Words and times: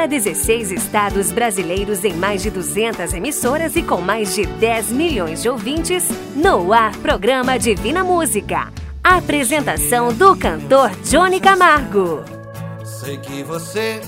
para 0.00 0.06
16 0.06 0.72
estados 0.72 1.30
brasileiros 1.30 2.06
em 2.06 2.14
mais 2.14 2.42
de 2.42 2.48
200 2.48 3.12
emissoras 3.12 3.76
e 3.76 3.82
com 3.82 4.00
mais 4.00 4.34
de 4.34 4.46
10 4.46 4.92
milhões 4.92 5.42
de 5.42 5.48
ouvintes, 5.50 6.08
no 6.34 6.72
ar 6.72 6.96
programa 6.96 7.58
Divina 7.58 8.02
Música. 8.02 8.72
Apresentação 9.04 10.10
do 10.10 10.34
cantor 10.34 10.90
Johnny 11.04 11.38
Camargo. 11.38 12.24
Sei 12.82 13.18
que 13.18 13.42
você 13.42 14.00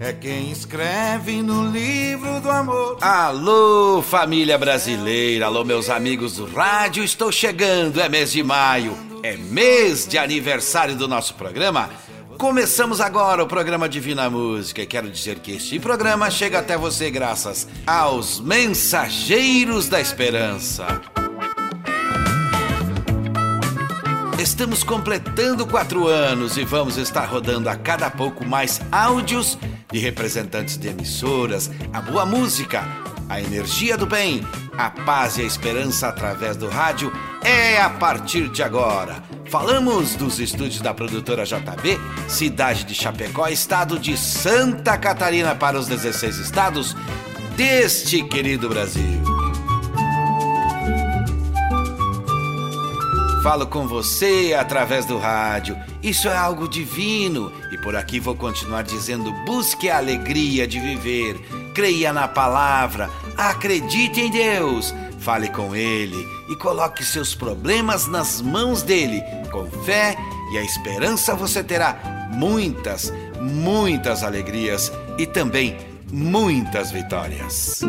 é 0.00 0.10
quem 0.14 0.50
escreve 0.50 1.42
no 1.42 1.70
livro 1.70 2.40
do 2.40 2.50
amor. 2.50 2.96
Alô, 3.02 4.00
família 4.00 4.56
brasileira, 4.56 5.44
alô, 5.44 5.66
meus 5.66 5.90
amigos 5.90 6.36
do 6.36 6.46
rádio, 6.46 7.04
estou 7.04 7.30
chegando, 7.30 8.00
é 8.00 8.08
mês 8.08 8.32
de 8.32 8.42
maio, 8.42 8.96
é 9.22 9.36
mês 9.36 10.08
de 10.08 10.16
aniversário 10.16 10.96
do 10.96 11.06
nosso 11.06 11.34
programa. 11.34 11.90
Começamos 12.38 13.00
agora 13.00 13.42
o 13.42 13.46
programa 13.46 13.88
Divina 13.88 14.28
Música 14.28 14.82
e 14.82 14.86
quero 14.86 15.10
dizer 15.10 15.38
que 15.38 15.52
este 15.52 15.78
programa 15.78 16.30
chega 16.30 16.58
até 16.58 16.76
você 16.76 17.10
graças 17.10 17.68
aos 17.86 18.40
Mensageiros 18.40 19.88
da 19.88 20.00
Esperança. 20.00 20.86
Estamos 24.38 24.82
completando 24.82 25.66
quatro 25.66 26.06
anos 26.08 26.56
e 26.56 26.64
vamos 26.64 26.96
estar 26.96 27.24
rodando 27.24 27.68
a 27.68 27.76
cada 27.76 28.10
pouco 28.10 28.44
mais 28.44 28.80
áudios 28.90 29.56
de 29.90 29.98
representantes 29.98 30.76
de 30.76 30.88
emissoras, 30.88 31.70
a 31.92 32.00
boa 32.00 32.26
música, 32.26 32.82
a 33.28 33.40
energia 33.40 33.96
do 33.96 34.06
bem, 34.06 34.46
a 34.76 34.90
paz 34.90 35.38
e 35.38 35.42
a 35.42 35.44
esperança 35.44 36.08
através 36.08 36.56
do 36.56 36.68
rádio 36.68 37.12
é 37.42 37.80
a 37.80 37.90
partir 37.90 38.48
de 38.48 38.62
agora. 38.62 39.22
Falamos 39.46 40.16
dos 40.16 40.40
estúdios 40.40 40.80
da 40.80 40.92
produtora 40.92 41.44
JB, 41.44 41.98
cidade 42.28 42.84
de 42.84 42.94
Chapecó, 42.94 43.48
estado 43.48 43.98
de 43.98 44.16
Santa 44.16 44.96
Catarina 44.98 45.54
para 45.54 45.78
os 45.78 45.86
16 45.86 46.38
estados 46.38 46.96
deste 47.56 48.22
querido 48.24 48.68
Brasil. 48.68 49.22
Falo 53.44 53.66
com 53.66 53.86
você 53.86 54.56
através 54.58 55.04
do 55.04 55.18
rádio. 55.18 55.76
Isso 56.02 56.28
é 56.28 56.36
algo 56.36 56.66
divino 56.66 57.52
e 57.70 57.76
por 57.76 57.94
aqui 57.94 58.18
vou 58.18 58.34
continuar 58.34 58.82
dizendo: 58.82 59.30
busque 59.44 59.90
a 59.90 59.98
alegria 59.98 60.66
de 60.66 60.80
viver, 60.80 61.38
creia 61.74 62.12
na 62.12 62.28
palavra, 62.28 63.10
acredite 63.36 64.20
em 64.20 64.30
Deus, 64.30 64.94
fale 65.18 65.48
com 65.48 65.74
Ele 65.74 66.24
e 66.48 66.54
coloque 66.54 67.04
seus 67.04 67.34
problemas 67.34 68.06
nas 68.06 68.40
mãos 68.40 68.82
dele. 68.82 69.20
Com 69.50 69.66
fé 69.82 70.16
e 70.52 70.58
a 70.58 70.62
esperança 70.62 71.34
você 71.34 71.64
terá 71.64 72.28
muitas, 72.30 73.12
muitas 73.40 74.22
alegrias 74.22 74.92
e 75.18 75.26
também 75.26 75.76
muitas 76.12 76.92
vitórias. 76.92 77.82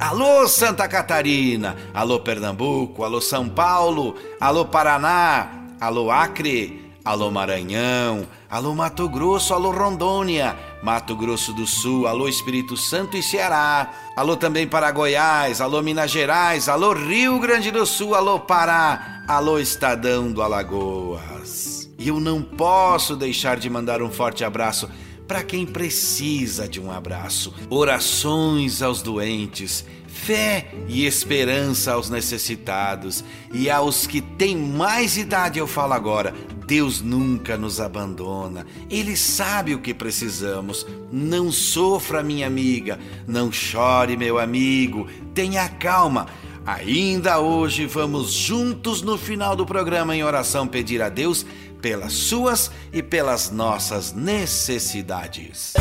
Alô 0.00 0.48
Santa 0.48 0.88
Catarina, 0.88 1.76
alô 1.94 2.18
Pernambuco, 2.18 3.04
alô 3.04 3.20
São 3.20 3.48
Paulo, 3.48 4.16
alô 4.40 4.64
Paraná, 4.64 5.68
alô 5.80 6.10
Acre, 6.10 6.90
alô 7.04 7.30
Maranhão, 7.30 8.26
alô 8.48 8.74
Mato 8.74 9.08
Grosso, 9.08 9.54
alô 9.54 9.70
Rondônia, 9.70 10.56
Mato 10.82 11.14
Grosso 11.14 11.52
do 11.52 11.66
Sul, 11.66 12.06
alô 12.06 12.26
Espírito 12.26 12.76
Santo 12.76 13.16
e 13.16 13.22
Ceará, 13.22 13.90
alô 14.16 14.34
também 14.36 14.66
para 14.66 14.90
Goiás, 14.90 15.60
alô 15.60 15.82
Minas 15.82 16.10
Gerais, 16.10 16.68
alô 16.70 16.94
Rio 16.94 17.38
Grande 17.38 17.70
do 17.70 17.84
Sul, 17.84 18.14
alô 18.14 18.40
Pará, 18.40 19.22
alô 19.28 19.58
Estadão 19.58 20.32
do 20.32 20.40
Alagoas. 20.40 21.90
E 21.98 22.08
eu 22.08 22.18
não 22.18 22.40
posso 22.40 23.14
deixar 23.14 23.58
de 23.58 23.68
mandar 23.68 24.00
um 24.00 24.10
forte 24.10 24.42
abraço 24.42 24.88
para 25.28 25.44
quem 25.44 25.66
precisa 25.66 26.66
de 26.66 26.80
um 26.80 26.90
abraço. 26.90 27.54
Orações 27.68 28.80
aos 28.80 29.02
doentes, 29.02 29.84
fé 30.08 30.72
e 30.88 31.04
esperança 31.04 31.92
aos 31.92 32.08
necessitados 32.08 33.22
e 33.52 33.68
aos 33.68 34.06
que 34.06 34.20
têm 34.22 34.56
mais 34.56 35.18
idade, 35.18 35.58
eu 35.58 35.66
falo 35.66 35.92
agora. 35.92 36.34
Deus 36.70 37.02
nunca 37.02 37.56
nos 37.56 37.80
abandona. 37.80 38.64
Ele 38.88 39.16
sabe 39.16 39.74
o 39.74 39.80
que 39.80 39.92
precisamos. 39.92 40.86
Não 41.10 41.50
sofra, 41.50 42.22
minha 42.22 42.46
amiga. 42.46 42.96
Não 43.26 43.50
chore, 43.50 44.16
meu 44.16 44.38
amigo. 44.38 45.08
Tenha 45.34 45.68
calma. 45.68 46.28
Ainda 46.64 47.40
hoje 47.40 47.86
vamos 47.86 48.30
juntos 48.30 49.02
no 49.02 49.18
final 49.18 49.56
do 49.56 49.66
programa 49.66 50.14
em 50.14 50.22
oração 50.22 50.64
pedir 50.64 51.02
a 51.02 51.08
Deus 51.08 51.44
pelas 51.82 52.12
suas 52.12 52.70
e 52.92 53.02
pelas 53.02 53.50
nossas 53.50 54.12
necessidades. 54.12 55.72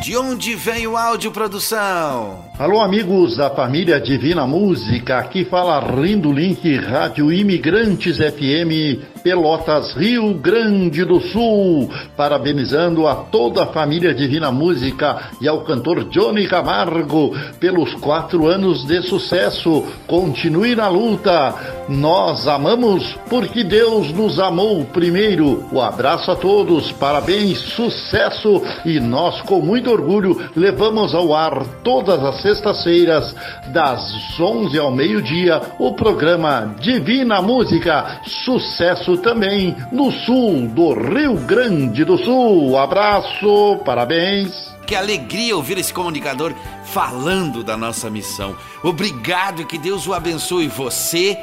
De 0.00 0.16
onde 0.16 0.54
vem 0.54 0.86
o 0.86 0.96
áudio 0.96 1.30
produção? 1.32 2.50
Alô, 2.56 2.80
amigos 2.80 3.36
da 3.36 3.50
família 3.50 4.00
Divina 4.00 4.46
Música, 4.46 5.18
aqui 5.18 5.44
fala 5.44 5.80
Rindo 5.80 6.32
Link, 6.32 6.76
Rádio 6.76 7.32
Imigrantes 7.32 8.18
FM, 8.18 9.02
Pelotas, 9.24 9.92
Rio 9.94 10.34
Grande 10.34 11.04
do 11.04 11.18
Sul. 11.20 11.90
Parabenizando 12.16 13.08
a 13.08 13.16
toda 13.16 13.64
a 13.64 13.66
família 13.66 14.14
Divina 14.14 14.52
Música 14.52 15.30
e 15.40 15.48
ao 15.48 15.64
cantor 15.64 16.04
Johnny 16.04 16.46
Camargo 16.46 17.34
pelos 17.58 17.92
quatro 17.94 18.46
anos 18.46 18.86
de 18.86 19.02
sucesso. 19.02 19.84
Continue 20.06 20.76
na 20.76 20.86
luta. 20.86 21.56
Nós 21.88 22.46
amamos 22.46 23.18
porque 23.28 23.64
Deus 23.64 24.12
nos 24.12 24.38
amou 24.38 24.84
primeiro. 24.84 25.64
O 25.72 25.78
um 25.78 25.80
abraço 25.80 26.30
a 26.30 26.36
todos, 26.36 26.92
parabéns, 26.92 27.58
sucesso 27.58 28.62
e 28.86 29.00
nós, 29.00 29.42
com 29.42 29.60
muito 29.60 29.90
orgulho, 29.90 30.40
levamos 30.54 31.14
ao 31.14 31.34
ar 31.34 31.64
todas 31.82 32.22
as 32.22 32.43
sextas-feiras, 32.44 33.34
das 33.68 34.38
11 34.38 34.78
ao 34.78 34.90
meio-dia, 34.90 35.62
o 35.78 35.94
programa 35.94 36.74
Divina 36.78 37.40
Música. 37.40 38.20
Sucesso 38.44 39.16
também 39.16 39.74
no 39.90 40.12
sul 40.12 40.68
do 40.68 40.92
Rio 40.92 41.36
Grande 41.46 42.04
do 42.04 42.18
Sul. 42.18 42.76
Abraço, 42.76 43.80
parabéns. 43.82 44.52
Que 44.86 44.94
alegria 44.94 45.56
ouvir 45.56 45.78
esse 45.78 45.94
comunicador 45.94 46.52
falando 46.84 47.64
da 47.64 47.78
nossa 47.78 48.10
missão. 48.10 48.54
Obrigado 48.82 49.62
e 49.62 49.64
que 49.64 49.78
Deus 49.78 50.06
o 50.06 50.12
abençoe 50.12 50.68
você 50.68 51.38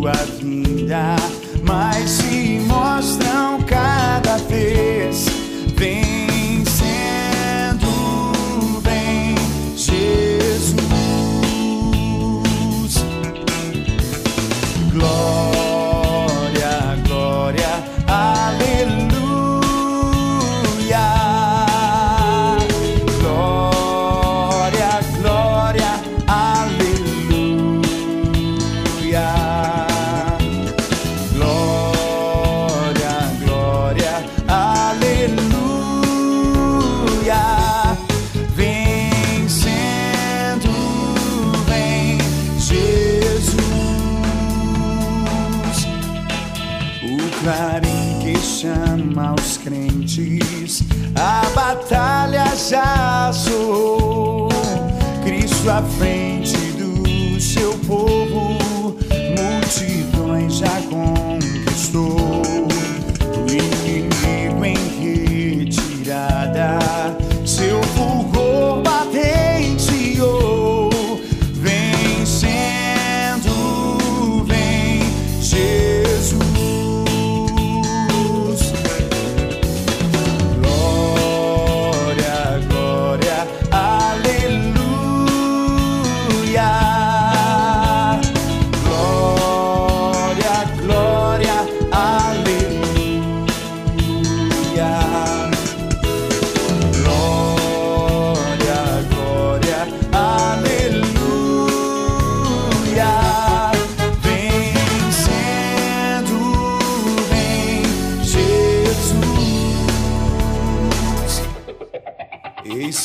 sua 0.04 0.12
vinda, 0.38 1.16
mas 1.62 2.10
se 2.10 2.60
mostram 2.66 3.58
cada 3.62 4.36
vez. 4.36 5.33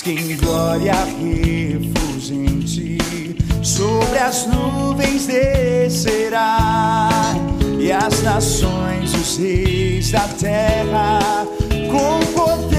Que 0.01 0.11
em 0.11 0.37
glória 0.37 0.93
refulgente 0.93 2.97
sobre 3.61 4.17
as 4.17 4.47
nuvens 4.47 5.27
descerá 5.27 7.09
e 7.77 7.91
as 7.91 8.23
nações, 8.23 9.13
os 9.13 9.35
reis 9.37 10.11
da 10.11 10.25
terra, 10.39 11.45
com 11.91 12.19
poder 12.33 12.78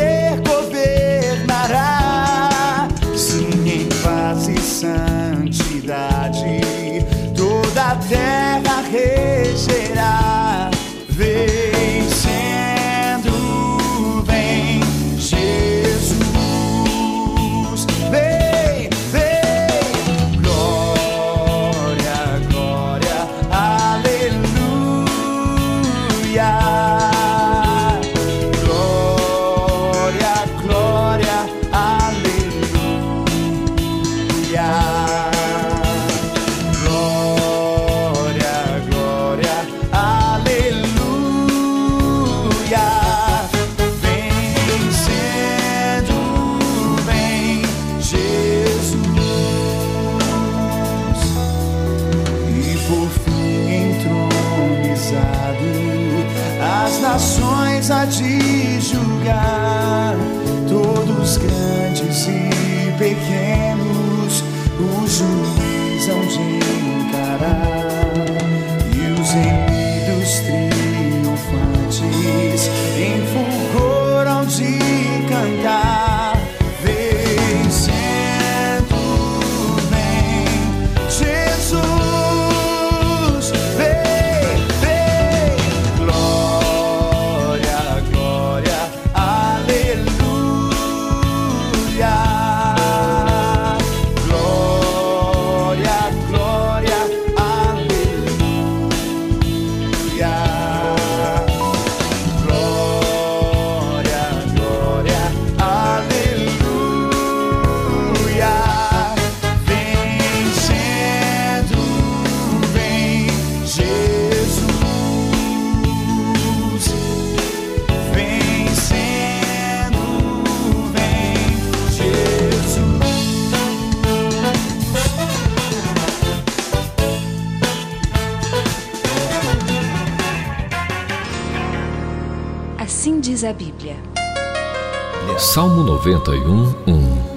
91, 136.02 136.74
1 136.86 137.30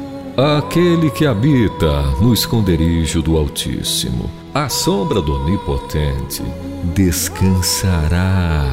Aquele 0.57 1.11
que 1.11 1.25
habita 1.25 2.01
no 2.21 2.33
esconderijo 2.33 3.21
do 3.21 3.37
Altíssimo, 3.37 4.31
à 4.53 4.69
sombra 4.69 5.21
do 5.21 5.33
Onipotente, 5.33 6.41
descansará. 6.95 8.65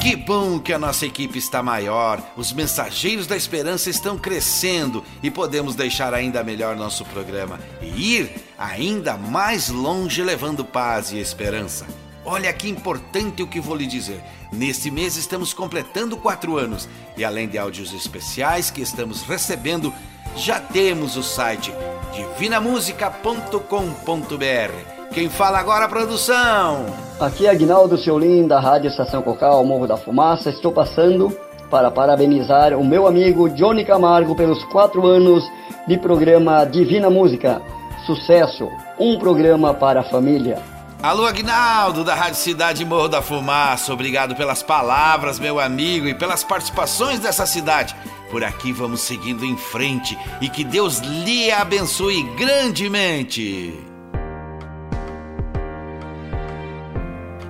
Que 0.00 0.16
bom 0.16 0.58
que 0.58 0.72
a 0.72 0.78
nossa 0.78 1.04
equipe 1.04 1.38
está 1.38 1.62
maior, 1.62 2.22
os 2.36 2.52
mensageiros 2.52 3.26
da 3.26 3.36
esperança 3.36 3.90
estão 3.90 4.16
crescendo 4.16 5.04
e 5.22 5.30
podemos 5.30 5.74
deixar 5.74 6.14
ainda 6.14 6.42
melhor 6.42 6.74
nosso 6.74 7.04
programa 7.04 7.60
e 7.82 8.16
ir 8.16 8.32
ainda 8.56 9.16
mais 9.16 9.68
longe 9.68 10.22
levando 10.22 10.64
paz 10.64 11.12
e 11.12 11.18
esperança. 11.18 11.86
Olha 12.24 12.52
que 12.52 12.68
importante 12.68 13.42
o 13.42 13.46
que 13.46 13.60
vou 13.60 13.74
lhe 13.74 13.86
dizer. 13.86 14.20
Neste 14.52 14.90
mês 14.90 15.16
estamos 15.16 15.54
completando 15.54 16.16
quatro 16.16 16.58
anos 16.58 16.88
e 17.16 17.24
além 17.24 17.48
de 17.48 17.58
áudios 17.58 17.92
especiais 17.92 18.70
que 18.70 18.82
estamos 18.82 19.22
recebendo, 19.22 19.92
já 20.36 20.60
temos 20.60 21.16
o 21.16 21.22
site 21.22 21.72
divinamusica.com.br. 22.14 25.12
Quem 25.12 25.28
fala 25.28 25.58
agora, 25.58 25.88
produção? 25.88 26.86
Aqui 27.18 27.46
é 27.46 27.50
Agnaldo 27.50 27.98
Seolim, 27.98 28.46
da 28.46 28.60
Rádio 28.60 28.88
Estação 28.88 29.22
Cocal, 29.22 29.64
Morro 29.64 29.86
da 29.86 29.96
Fumaça. 29.96 30.50
Estou 30.50 30.70
passando 30.70 31.36
para 31.70 31.90
parabenizar 31.90 32.78
o 32.78 32.84
meu 32.84 33.06
amigo 33.06 33.48
Johnny 33.50 33.84
Camargo 33.84 34.36
pelos 34.36 34.62
quatro 34.66 35.06
anos 35.06 35.44
de 35.86 35.98
programa 35.98 36.64
Divina 36.64 37.10
Música. 37.10 37.60
Sucesso, 38.06 38.68
um 38.98 39.18
programa 39.18 39.74
para 39.74 40.00
a 40.00 40.04
família. 40.04 40.79
Alô, 41.02 41.24
Agnaldo, 41.24 42.04
da 42.04 42.14
Rádio 42.14 42.38
Cidade 42.38 42.84
Morro 42.84 43.08
da 43.08 43.22
Fumaça. 43.22 43.90
Obrigado 43.90 44.36
pelas 44.36 44.62
palavras, 44.62 45.38
meu 45.38 45.58
amigo, 45.58 46.06
e 46.06 46.14
pelas 46.14 46.44
participações 46.44 47.18
dessa 47.18 47.46
cidade. 47.46 47.96
Por 48.30 48.44
aqui 48.44 48.70
vamos 48.70 49.00
seguindo 49.00 49.42
em 49.42 49.56
frente 49.56 50.18
e 50.42 50.48
que 50.50 50.62
Deus 50.62 50.98
lhe 50.98 51.50
abençoe 51.50 52.22
grandemente. 52.36 53.72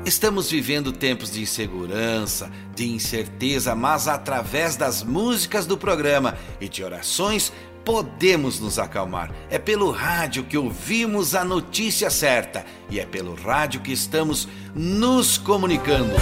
Estamos 0.07 0.49
vivendo 0.49 0.93
tempos 0.93 1.33
de 1.33 1.43
insegurança, 1.43 2.53
de 2.75 2.89
incerteza, 2.89 3.75
mas 3.75 4.07
através 4.07 4.77
das 4.77 5.03
músicas 5.03 5.67
do 5.67 5.77
programa 5.77 6.39
e 6.61 6.69
de 6.69 6.85
orações 6.85 7.53
podemos 7.85 8.61
nos 8.61 8.79
acalmar. 8.79 9.33
É 9.51 9.59
pelo 9.59 9.91
rádio 9.91 10.45
que 10.45 10.57
ouvimos 10.57 11.35
a 11.35 11.45
notícia 11.45 12.11
certa 12.11 12.65
e 12.89 13.01
é 13.01 13.07
pelo 13.07 13.35
rádio 13.35 13.81
que 13.81 13.93
estamos 13.93 14.49
nos 14.75 15.39
comunicando. 15.39 16.15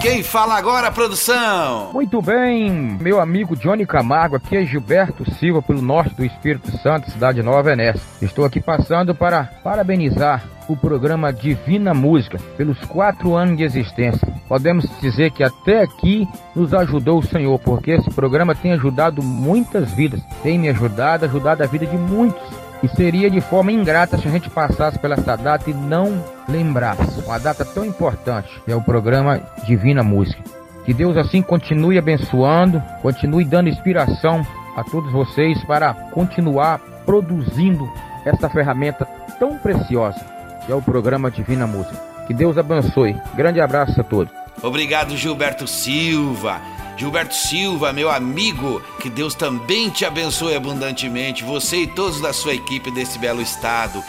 Quem 0.00 0.22
fala 0.22 0.56
agora, 0.56 0.92
produção? 0.92 1.92
Muito 1.92 2.22
bem, 2.22 2.70
meu 2.70 3.20
amigo 3.20 3.56
Johnny 3.56 3.84
Camargo, 3.84 4.36
aqui 4.36 4.56
é 4.56 4.64
Gilberto 4.64 5.28
Silva, 5.34 5.60
pelo 5.60 5.82
norte 5.82 6.14
do 6.14 6.24
Espírito 6.24 6.70
Santo, 6.78 7.10
cidade 7.10 7.42
Nova 7.42 7.64
Venécia. 7.64 8.00
Estou 8.22 8.44
aqui 8.44 8.60
passando 8.60 9.12
para 9.12 9.42
parabenizar 9.64 10.44
o 10.68 10.76
programa 10.76 11.32
Divina 11.32 11.92
Música 11.92 12.38
pelos 12.56 12.78
quatro 12.84 13.34
anos 13.34 13.56
de 13.56 13.64
existência. 13.64 14.28
Podemos 14.48 14.86
dizer 15.00 15.32
que 15.32 15.42
até 15.42 15.82
aqui 15.82 16.28
nos 16.54 16.72
ajudou 16.72 17.18
o 17.18 17.26
Senhor, 17.26 17.58
porque 17.58 17.90
esse 17.90 18.08
programa 18.10 18.54
tem 18.54 18.74
ajudado 18.74 19.20
muitas 19.20 19.90
vidas, 19.90 20.22
tem 20.44 20.60
me 20.60 20.68
ajudado, 20.68 21.24
ajudado 21.24 21.64
a 21.64 21.66
vida 21.66 21.86
de 21.86 21.96
muitos. 21.96 22.67
E 22.82 22.88
seria 22.88 23.30
de 23.30 23.40
forma 23.40 23.72
ingrata 23.72 24.16
se 24.18 24.28
a 24.28 24.30
gente 24.30 24.48
passasse 24.50 24.98
pela 24.98 25.14
essa 25.14 25.36
data 25.36 25.68
e 25.68 25.74
não 25.74 26.22
lembrasse. 26.48 27.20
Uma 27.24 27.38
data 27.38 27.64
tão 27.64 27.84
importante 27.84 28.48
é 28.66 28.74
o 28.74 28.82
programa 28.82 29.40
Divina 29.64 30.02
Música. 30.02 30.42
Que 30.84 30.94
Deus 30.94 31.16
assim 31.16 31.42
continue 31.42 31.98
abençoando, 31.98 32.82
continue 33.02 33.44
dando 33.44 33.68
inspiração 33.68 34.46
a 34.76 34.84
todos 34.84 35.12
vocês 35.12 35.62
para 35.64 35.92
continuar 35.92 36.78
produzindo 37.04 37.90
essa 38.24 38.48
ferramenta 38.48 39.04
tão 39.38 39.58
preciosa 39.58 40.24
que 40.64 40.72
é 40.72 40.74
o 40.74 40.82
programa 40.82 41.30
Divina 41.30 41.66
Música. 41.66 41.96
Que 42.26 42.34
Deus 42.34 42.58
abençoe. 42.58 43.16
Grande 43.34 43.58
abraço 43.58 43.98
a 43.98 44.04
todos. 44.04 44.32
Obrigado, 44.62 45.16
Gilberto 45.16 45.66
Silva. 45.66 46.60
Gilberto 46.98 47.34
Silva, 47.34 47.92
meu 47.92 48.10
amigo, 48.10 48.82
que 49.00 49.08
Deus 49.08 49.32
também 49.32 49.88
te 49.88 50.04
abençoe 50.04 50.56
abundantemente, 50.56 51.44
você 51.44 51.82
e 51.82 51.86
todos 51.86 52.20
da 52.20 52.32
sua 52.32 52.54
equipe 52.54 52.90
desse 52.90 53.20
belo 53.20 53.40
estado. 53.40 54.02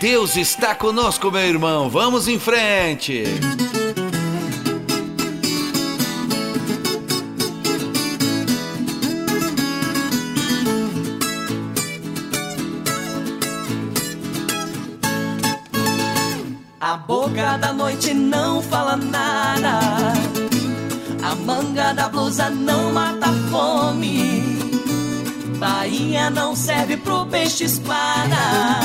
Deus 0.00 0.36
está 0.36 0.72
conosco, 0.72 1.32
meu 1.32 1.42
irmão. 1.42 1.90
Vamos 1.90 2.28
em 2.28 2.38
frente. 2.38 3.24
A 16.80 16.96
boca 16.96 17.58
da 17.58 17.72
noite 17.72 18.14
não 18.14 18.62
fala 18.62 18.96
nada. 18.96 20.17
A 21.28 21.34
manga 21.34 21.92
da 21.92 22.08
blusa 22.08 22.48
não 22.48 22.90
mata 22.90 23.30
fome. 23.50 24.40
Bainha 25.58 26.30
não 26.30 26.56
serve 26.56 26.96
pro 26.96 27.26
peixe 27.26 27.64
espada. 27.64 28.80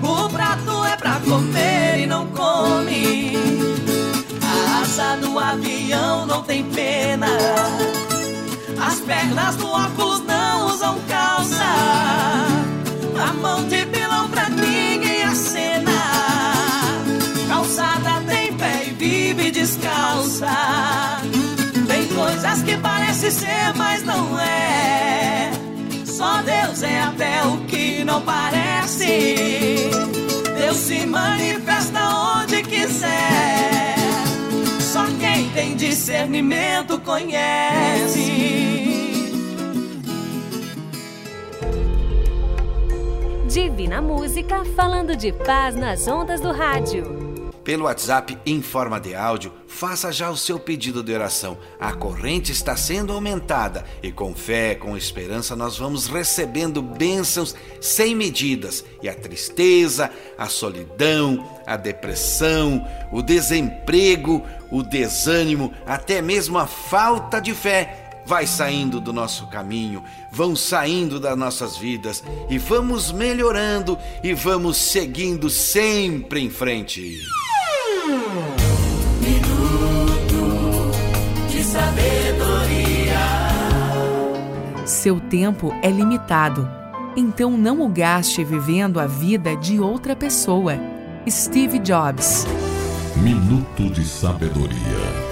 O 0.00 0.28
prato 0.28 0.84
é 0.84 0.96
pra 0.96 1.18
comer 1.18 1.98
e 1.98 2.06
não 2.06 2.28
come. 2.28 3.34
A 4.40 4.82
asa 4.82 5.16
do 5.16 5.36
avião 5.36 6.26
não 6.26 6.44
tem 6.44 6.62
pena. 6.62 7.26
As 8.80 9.00
pernas 9.00 9.56
do 9.56 9.66
óculos 9.66 10.20
não 10.24 10.68
usam 10.68 10.96
calça. 11.08 11.64
A 13.20 13.32
mão 13.32 13.64
de 13.66 13.81
parece 23.22 23.30
ser, 23.30 23.74
mas 23.76 24.02
não 24.02 24.38
é. 24.40 25.52
Só 26.04 26.42
Deus 26.42 26.82
é 26.82 27.00
até 27.00 27.44
o 27.44 27.58
que 27.66 28.04
não 28.04 28.20
parece. 28.22 29.90
Deus 30.58 30.76
se 30.76 31.06
manifesta 31.06 32.00
onde 32.00 32.62
quiser. 32.62 33.94
Só 34.80 35.04
quem 35.20 35.48
tem 35.50 35.76
discernimento 35.76 36.98
conhece. 37.00 38.50
Divina 43.46 44.00
Música 44.00 44.64
falando 44.74 45.14
de 45.14 45.32
paz 45.32 45.76
nas 45.76 46.08
ondas 46.08 46.40
do 46.40 46.50
rádio. 46.50 47.21
Pelo 47.64 47.84
WhatsApp 47.84 48.36
em 48.44 48.60
forma 48.60 48.98
de 48.98 49.14
áudio, 49.14 49.52
faça 49.68 50.10
já 50.10 50.28
o 50.30 50.36
seu 50.36 50.58
pedido 50.58 51.00
de 51.00 51.14
oração. 51.14 51.56
A 51.78 51.92
corrente 51.92 52.50
está 52.50 52.76
sendo 52.76 53.12
aumentada 53.12 53.84
e 54.02 54.10
com 54.10 54.34
fé, 54.34 54.74
com 54.74 54.96
esperança, 54.96 55.54
nós 55.54 55.78
vamos 55.78 56.08
recebendo 56.08 56.82
bênçãos 56.82 57.54
sem 57.80 58.16
medidas. 58.16 58.84
E 59.00 59.08
a 59.08 59.14
tristeza, 59.14 60.10
a 60.36 60.48
solidão, 60.48 61.48
a 61.64 61.76
depressão, 61.76 62.84
o 63.12 63.22
desemprego, 63.22 64.42
o 64.68 64.82
desânimo, 64.82 65.72
até 65.86 66.20
mesmo 66.20 66.58
a 66.58 66.66
falta 66.66 67.40
de 67.40 67.54
fé 67.54 68.10
vai 68.24 68.46
saindo 68.46 69.00
do 69.00 69.12
nosso 69.12 69.48
caminho, 69.48 70.02
vão 70.32 70.54
saindo 70.54 71.18
das 71.18 71.36
nossas 71.36 71.76
vidas 71.76 72.22
e 72.48 72.58
vamos 72.58 73.12
melhorando 73.12 73.98
e 74.22 74.32
vamos 74.32 74.76
seguindo 74.76 75.50
sempre 75.50 76.40
em 76.40 76.50
frente. 76.50 77.18
Minuto 78.04 79.70
de 81.48 81.62
sabedoria. 81.62 83.16
Seu 84.84 85.20
tempo 85.20 85.72
é 85.82 85.88
limitado, 85.88 86.68
então 87.16 87.52
não 87.52 87.80
o 87.80 87.88
gaste 87.88 88.42
vivendo 88.42 88.98
a 88.98 89.06
vida 89.06 89.54
de 89.56 89.78
outra 89.78 90.16
pessoa. 90.16 90.74
Steve 91.30 91.78
Jobs. 91.78 92.44
Minuto 93.14 93.88
de 93.92 94.04
Sabedoria. 94.04 95.22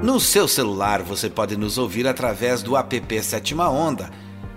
No 0.00 0.20
seu 0.20 0.46
celular 0.46 1.02
você 1.02 1.28
pode 1.28 1.56
nos 1.56 1.78
ouvir 1.78 2.06
através 2.06 2.62
do 2.62 2.76
app 2.76 3.22
Sétima 3.24 3.68
Onda. 3.68 4.08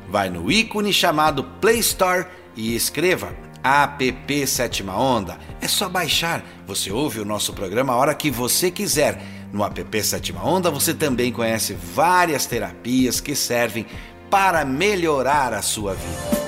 Vai 0.07 0.29
no 0.29 0.51
ícone 0.51 0.93
chamado 0.93 1.43
Play 1.59 1.79
Store 1.79 2.27
e 2.55 2.75
escreva 2.75 3.33
app 3.63 4.47
Sétima 4.47 4.97
Onda. 4.97 5.37
É 5.61 5.67
só 5.67 5.89
baixar. 5.89 6.43
Você 6.65 6.91
ouve 6.91 7.19
o 7.19 7.25
nosso 7.25 7.53
programa 7.53 7.93
a 7.93 7.97
hora 7.97 8.15
que 8.15 8.31
você 8.31 8.71
quiser. 8.71 9.21
No 9.51 9.63
app 9.63 10.03
Sétima 10.03 10.45
Onda 10.45 10.69
você 10.71 10.93
também 10.93 11.31
conhece 11.31 11.73
várias 11.73 12.45
terapias 12.45 13.19
que 13.19 13.35
servem 13.35 13.85
para 14.29 14.63
melhorar 14.63 15.53
a 15.53 15.61
sua 15.61 15.93
vida. 15.93 16.39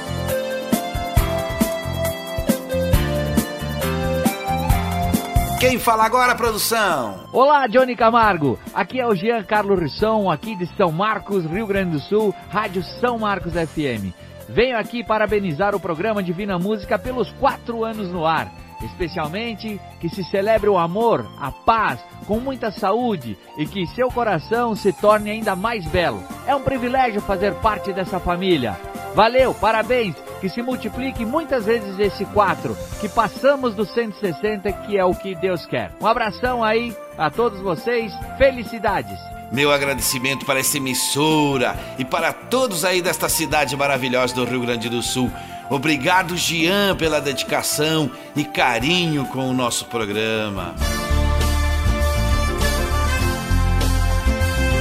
Quem 5.62 5.77
fala 5.77 6.05
agora, 6.05 6.34
produção? 6.34 7.20
Olá, 7.31 7.67
Johnny 7.67 7.96
Camargo. 7.96 8.58
Aqui 8.74 9.00
é 9.00 9.05
o 9.05 9.13
Jean 9.13 9.43
Carlos 9.43 9.79
Risson, 9.79 10.27
aqui 10.31 10.55
de 10.55 10.65
São 10.75 10.91
Marcos, 10.91 11.46
Rio 11.46 11.67
Grande 11.67 11.91
do 11.91 12.00
Sul, 12.00 12.34
Rádio 12.50 12.84
São 13.00 13.20
Marcos 13.20 13.53
FM. 13.53 14.12
Venho 14.51 14.77
aqui 14.77 15.01
parabenizar 15.01 15.74
o 15.74 15.79
programa 15.79 16.22
Divina 16.22 16.60
Música 16.60 17.00
pelos 17.00 17.31
quatro 17.31 17.86
anos 17.86 18.10
no 18.10 18.25
ar. 18.25 18.51
Especialmente 18.84 19.79
que 20.01 20.10
se 20.10 20.25
celebre 20.25 20.70
o 20.70 20.77
amor, 20.77 21.25
a 21.39 21.51
paz, 21.51 22.03
com 22.27 22.38
muita 22.38 22.70
saúde 22.70 23.38
e 23.58 23.65
que 23.65 23.88
seu 23.88 24.10
coração 24.10 24.75
se 24.75 24.91
torne 24.91 25.31
ainda 25.31 25.55
mais 25.55 25.86
belo. 25.86 26.22
É 26.46 26.53
um 26.53 26.63
privilégio 26.63 27.22
fazer 27.22 27.53
parte 27.55 27.93
dessa 27.93 28.20
família. 28.20 28.77
Valeu, 29.15 29.53
parabéns, 29.53 30.15
que 30.41 30.50
se 30.50 30.62
multiplique 30.62 31.25
muitas 31.25 31.65
vezes 31.65 31.98
esse 31.98 32.25
4, 32.25 32.75
que 33.00 33.08
passamos 33.08 33.74
do 33.74 33.86
160, 33.86 34.70
que 34.74 34.98
é 34.98 35.05
o 35.05 35.15
que 35.15 35.34
Deus 35.34 35.65
quer. 35.65 35.91
Um 36.01 36.08
abração 36.08 36.62
aí 36.62 36.93
a 37.17 37.29
todos 37.29 37.62
vocês, 37.62 38.13
felicidades! 38.38 39.40
Meu 39.51 39.70
agradecimento 39.70 40.46
para 40.46 40.62
essa 40.62 40.77
emissora 40.77 41.77
e 42.00 42.05
para 42.05 42.31
todos 42.31 42.86
aí 42.86 43.01
desta 43.01 43.27
cidade 43.27 43.75
maravilhosa 43.75 44.34
do 44.34 44.46
Rio 44.46 44.62
Grande 44.62 44.88
do 44.88 45.01
Sul. 45.01 45.29
Obrigado, 45.70 46.38
Gian, 46.38 46.96
pela 46.96 47.20
dedicação 47.20 48.10
e 48.34 48.46
carinho 48.46 49.25
com 49.25 49.50
o 49.50 49.53
nosso 49.53 49.86
programa. 49.86 50.74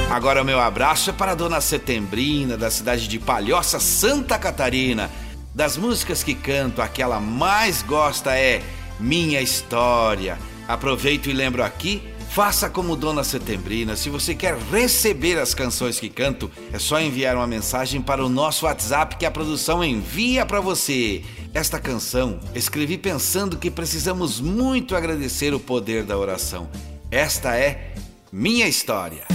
Agora 0.09 0.41
o 0.41 0.45
meu 0.45 0.59
abraço 0.59 1.09
é 1.09 1.13
para 1.13 1.33
a 1.33 1.35
Dona 1.35 1.59
Setembrina, 1.59 2.57
da 2.57 2.71
cidade 2.71 3.09
de 3.09 3.19
Palhoça, 3.19 3.77
Santa 3.77 4.37
Catarina. 4.37 5.09
Das 5.53 5.75
músicas 5.75 6.23
que 6.23 6.33
canto, 6.33 6.81
a 6.81 6.87
que 6.87 7.01
ela 7.01 7.19
mais 7.19 7.81
gosta 7.81 8.37
é 8.37 8.61
Minha 8.97 9.41
História. 9.41 10.37
Aproveito 10.65 11.29
e 11.29 11.33
lembro 11.33 11.61
aqui 11.61 12.10
Faça 12.31 12.69
como 12.69 12.95
Dona 12.95 13.25
Setembrina. 13.25 13.97
Se 13.97 14.09
você 14.09 14.33
quer 14.33 14.57
receber 14.57 15.37
as 15.37 15.53
canções 15.53 15.99
que 15.99 16.07
canto, 16.07 16.49
é 16.71 16.79
só 16.79 16.97
enviar 16.97 17.35
uma 17.35 17.45
mensagem 17.45 18.01
para 18.01 18.23
o 18.23 18.29
nosso 18.29 18.65
WhatsApp 18.65 19.17
que 19.17 19.25
a 19.25 19.31
produção 19.31 19.83
envia 19.83 20.45
para 20.45 20.61
você. 20.61 21.23
Esta 21.53 21.77
canção 21.77 22.39
escrevi 22.55 22.97
pensando 22.97 23.57
que 23.57 23.69
precisamos 23.69 24.39
muito 24.39 24.95
agradecer 24.95 25.53
o 25.53 25.59
poder 25.59 26.05
da 26.05 26.17
oração. 26.17 26.69
Esta 27.11 27.57
é 27.57 27.95
minha 28.31 28.65
história. 28.65 29.25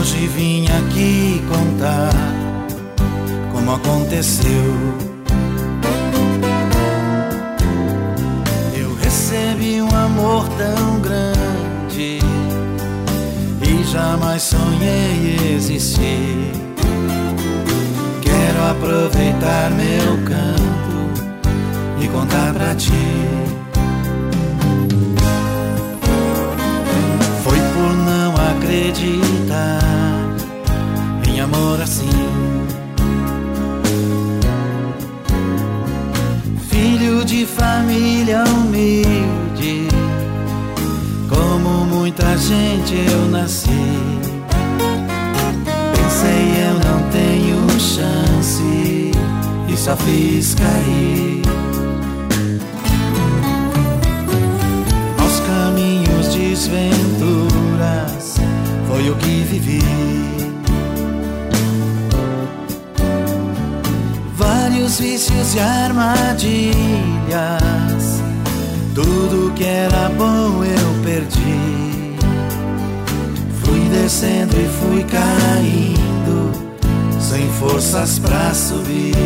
Hoje 0.00 0.26
vim 0.28 0.64
aqui 0.68 1.42
contar 1.46 1.71
como 3.62 3.76
aconteceu. 3.76 4.74
Eu 8.74 8.94
recebi 8.96 9.80
um 9.80 9.94
amor 9.94 10.48
tão 10.48 11.00
grande 11.00 12.18
e 13.62 13.84
jamais 13.84 14.42
sonhei 14.42 15.54
existir. 15.54 16.50
Quero 18.20 18.70
aproveitar 18.70 19.70
meu 19.70 20.18
canto 20.24 21.22
e 22.00 22.08
contar 22.08 22.52
pra 22.54 22.74
ti. 22.74 22.90
Foi 27.44 27.58
por 27.58 27.92
não 27.92 28.34
acreditar 28.56 29.78
em 31.28 31.40
amor 31.40 31.80
assim 31.80 32.31
de 37.24 37.46
família 37.46 38.44
humilde. 38.44 39.88
Como 41.28 41.84
muita 41.86 42.36
gente 42.36 42.94
eu 42.94 43.28
nasci. 43.28 43.70
Pensei 45.94 46.66
eu 46.66 46.74
não 46.74 47.08
tenho 47.10 47.70
chance 47.78 49.12
e 49.68 49.76
só 49.76 49.96
fiz 49.96 50.54
cair. 50.54 51.42
Aos 55.18 55.40
caminhos 55.40 56.28
desventuras 56.34 58.36
foi 58.88 59.10
o 59.10 59.14
que 59.16 59.44
vivi. 59.44 60.31
Vários 64.42 64.98
vícios 64.98 65.54
e 65.54 65.60
armadilhas. 65.60 66.52
Tudo 68.94 69.52
que 69.54 69.64
era 69.64 70.10
bom 70.10 70.64
eu 70.64 71.02
perdi. 71.04 72.16
Fui 73.64 73.80
descendo 73.88 74.56
e 74.56 74.68
fui 74.80 75.04
caindo, 75.04 76.52
sem 77.20 77.48
forças 77.52 78.18
pra 78.18 78.52
subir. 78.52 79.16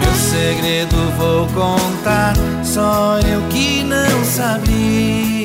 Meu 0.00 0.14
segredo 0.14 0.96
vou 1.18 1.46
contar, 1.48 2.34
só 2.64 3.18
eu 3.20 3.42
que 3.50 3.82
não 3.84 4.24
sabia. 4.24 5.37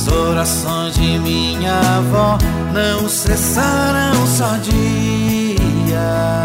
As 0.00 0.08
orações 0.08 0.94
de 0.94 1.18
minha 1.18 1.78
avó 1.98 2.38
não 2.72 3.06
cessaram 3.06 4.26
só 4.26 4.56
dia. 4.56 6.40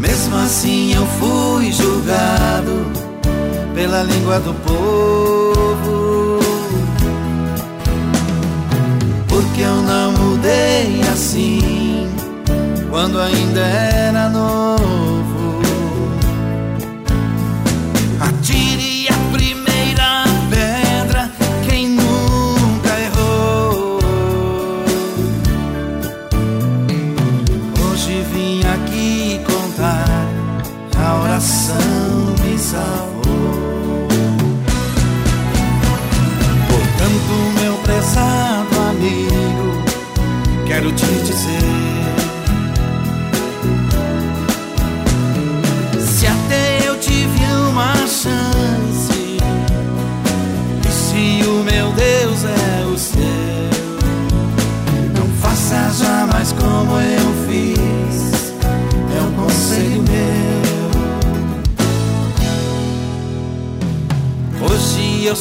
Mesmo 0.00 0.36
assim 0.36 0.92
eu 0.92 1.06
fui 1.06 1.70
julgado 1.70 2.90
pela 3.72 4.02
língua 4.02 4.40
do 4.40 4.52
povo. 4.52 6.40
Porque 9.28 9.60
eu 9.60 9.76
não 9.76 10.10
mudei 10.10 11.02
assim 11.12 12.10
quando 12.90 13.20
ainda 13.20 13.60
era 13.60 14.28
novo. 14.28 14.83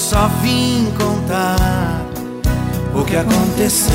Só 0.04 0.28
vim 0.42 0.92
contar 0.98 2.06
o 2.94 3.06
que 3.06 3.16
aconteceu. 3.16 3.94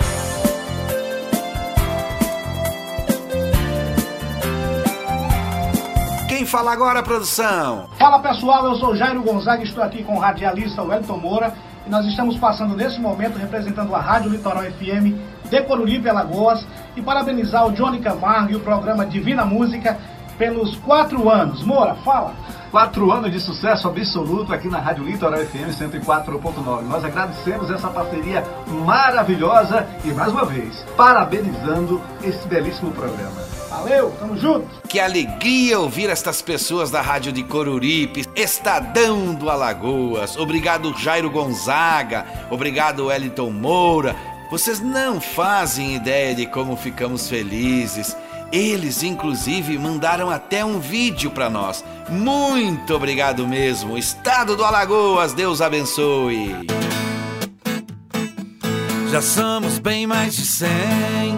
Quem 6.41 6.47
fala 6.47 6.73
agora, 6.73 7.03
produção? 7.03 7.85
Fala 7.99 8.17
pessoal, 8.17 8.65
eu 8.65 8.73
sou 8.73 8.95
Jairo 8.95 9.21
Gonzaga, 9.21 9.61
estou 9.61 9.83
aqui 9.83 10.03
com 10.03 10.15
o 10.15 10.19
radialista 10.19 10.81
Wellington 10.81 11.17
Moura 11.17 11.53
e 11.85 11.89
nós 11.91 12.03
estamos 12.07 12.35
passando 12.35 12.75
nesse 12.75 12.99
momento 12.99 13.37
representando 13.37 13.93
a 13.93 13.99
Rádio 13.99 14.31
Litoral 14.31 14.63
FM 14.63 15.13
de 15.47 15.61
Coruripe, 15.61 16.09
Alagoas 16.09 16.65
e 16.95 17.01
parabenizar 17.03 17.67
o 17.67 17.71
Johnny 17.73 17.99
Camargo 17.99 18.53
e 18.53 18.55
o 18.55 18.59
programa 18.59 19.05
Divina 19.05 19.45
Música 19.45 19.99
pelos 20.39 20.75
quatro 20.77 21.29
anos. 21.29 21.63
Moura, 21.63 21.93
fala! 22.03 22.33
Quatro 22.71 23.11
anos 23.11 23.31
de 23.31 23.39
sucesso 23.39 23.87
absoluto 23.87 24.51
aqui 24.51 24.67
na 24.67 24.79
Rádio 24.79 25.03
Litoral 25.03 25.45
FM 25.45 25.69
104.9. 25.79 26.81
Nós 26.87 27.05
agradecemos 27.05 27.69
essa 27.69 27.87
parceria 27.87 28.43
maravilhosa 28.83 29.87
e, 30.03 30.07
mais 30.07 30.31
uma 30.31 30.45
vez, 30.45 30.83
parabenizando 30.97 32.01
esse 32.23 32.47
belíssimo 32.47 32.89
programa. 32.93 33.50
Valeu, 33.81 34.11
tamo 34.19 34.37
junto! 34.37 34.67
Que 34.87 34.99
alegria 34.99 35.79
ouvir 35.79 36.09
estas 36.09 36.39
pessoas 36.41 36.91
da 36.91 37.01
Rádio 37.01 37.31
de 37.31 37.43
Coruripe, 37.43 38.25
Estadão 38.35 39.33
do 39.33 39.49
Alagoas. 39.49 40.37
Obrigado, 40.37 40.95
Jairo 40.97 41.31
Gonzaga. 41.31 42.25
Obrigado, 42.51 43.07
Wellington 43.07 43.49
Moura. 43.49 44.15
Vocês 44.51 44.79
não 44.79 45.19
fazem 45.19 45.95
ideia 45.95 46.35
de 46.35 46.45
como 46.45 46.75
ficamos 46.75 47.27
felizes. 47.27 48.15
Eles, 48.51 49.01
inclusive, 49.01 49.77
mandaram 49.79 50.29
até 50.29 50.63
um 50.63 50.79
vídeo 50.79 51.31
para 51.31 51.49
nós. 51.49 51.83
Muito 52.09 52.93
obrigado 52.93 53.47
mesmo. 53.47 53.97
Estado 53.97 54.55
do 54.55 54.63
Alagoas, 54.63 55.33
Deus 55.33 55.59
abençoe. 55.59 56.67
Já 59.09 59.21
somos 59.21 59.79
bem 59.79 60.05
mais 60.05 60.35
de 60.35 60.45
cem. 60.45 61.37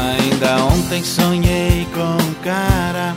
Ainda 0.00 0.64
ontem 0.64 1.04
sonhei 1.04 1.86
com 1.94 2.24
um 2.24 2.34
cara 2.42 3.14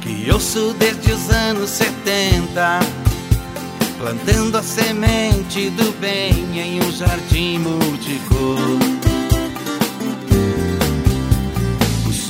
que 0.00 0.30
ouço 0.30 0.74
desde 0.78 1.12
os 1.12 1.30
anos 1.30 1.70
70. 1.70 2.80
Plantando 3.98 4.58
a 4.58 4.62
semente 4.62 5.70
do 5.70 5.92
bem 6.00 6.58
em 6.58 6.80
um 6.82 6.92
jardim 6.92 7.58
multicor. 7.58 9.02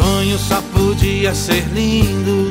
sonho 0.03 0.39
só 0.39 0.61
podia 0.73 1.35
ser 1.35 1.65
lindo 1.75 2.49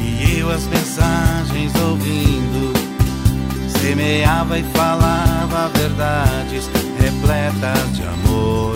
E 0.00 0.38
eu 0.38 0.50
as 0.50 0.64
mensagens 0.64 1.72
ouvindo 1.88 2.72
Semeava 3.80 4.58
e 4.58 4.62
falava 4.72 5.68
verdades 5.74 6.68
repletas 6.98 7.96
de 7.96 8.02
amor 8.02 8.75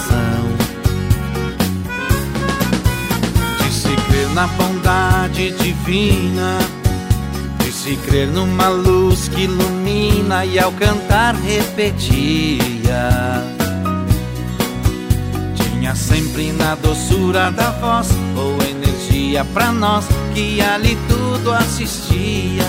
Na 4.33 4.47
bondade 4.47 5.51
divina, 5.51 6.57
de 7.59 7.71
se 7.71 7.95
crer 7.97 8.27
numa 8.27 8.69
luz 8.69 9.27
que 9.27 9.41
ilumina 9.41 10.45
e 10.45 10.57
ao 10.59 10.71
cantar 10.71 11.35
repetia 11.35 12.61
tinha 15.81 15.95
sempre 15.95 16.51
na 16.53 16.75
doçura 16.75 17.51
da 17.51 17.71
voz 17.71 18.09
ou 18.37 18.53
energia 18.69 19.43
pra 19.45 19.71
nós 19.71 20.05
que 20.33 20.61
ali 20.61 20.97
tudo 21.09 21.51
assistia. 21.51 22.63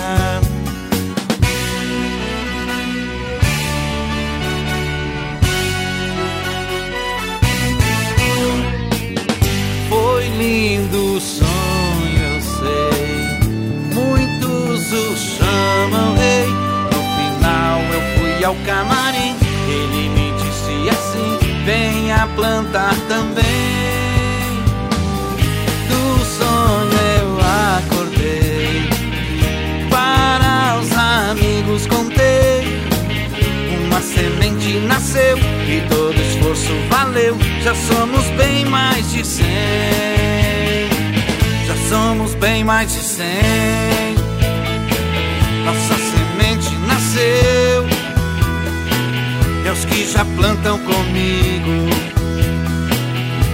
Lindo 10.37 11.19
sonho, 11.19 12.19
eu 12.33 12.41
sei. 12.41 13.39
Muitos 13.93 14.91
o 14.91 15.15
chamam 15.17 16.15
rei. 16.15 16.47
No 16.91 17.01
final 17.15 17.79
eu 17.93 18.01
fui 18.17 18.43
ao 18.43 18.55
camarim. 18.65 19.35
Ele 19.67 20.09
me 20.09 20.31
disse 20.37 20.89
assim 20.89 21.43
venha 21.65 22.27
plantar 22.35 22.95
também. 23.07 23.43
Do 25.89 26.25
sonho 26.25 26.99
eu 27.19 27.37
acordei, 27.77 28.89
para 29.89 30.79
os 30.79 30.91
amigos 30.91 31.87
contei. 31.87 32.83
Uma 33.85 34.01
semente 34.01 34.79
nasceu 34.87 35.37
e 35.37 35.81
todo 35.89 36.02
esforço 36.53 36.73
valeu. 36.89 37.37
Já 37.61 37.73
somos 37.75 38.25
bem 38.37 38.65
mais 38.65 39.11
de 39.11 39.25
cem. 39.25 39.45
Já 41.65 41.75
somos 41.89 42.35
bem 42.35 42.63
mais 42.63 42.91
de 42.93 42.99
cem. 42.99 44.15
Nossa 45.65 45.95
semente 45.95 46.75
nasceu 46.87 47.87
e 49.63 49.67
aos 49.67 49.85
que 49.85 50.05
já 50.05 50.25
plantam 50.25 50.77
comigo, 50.79 51.89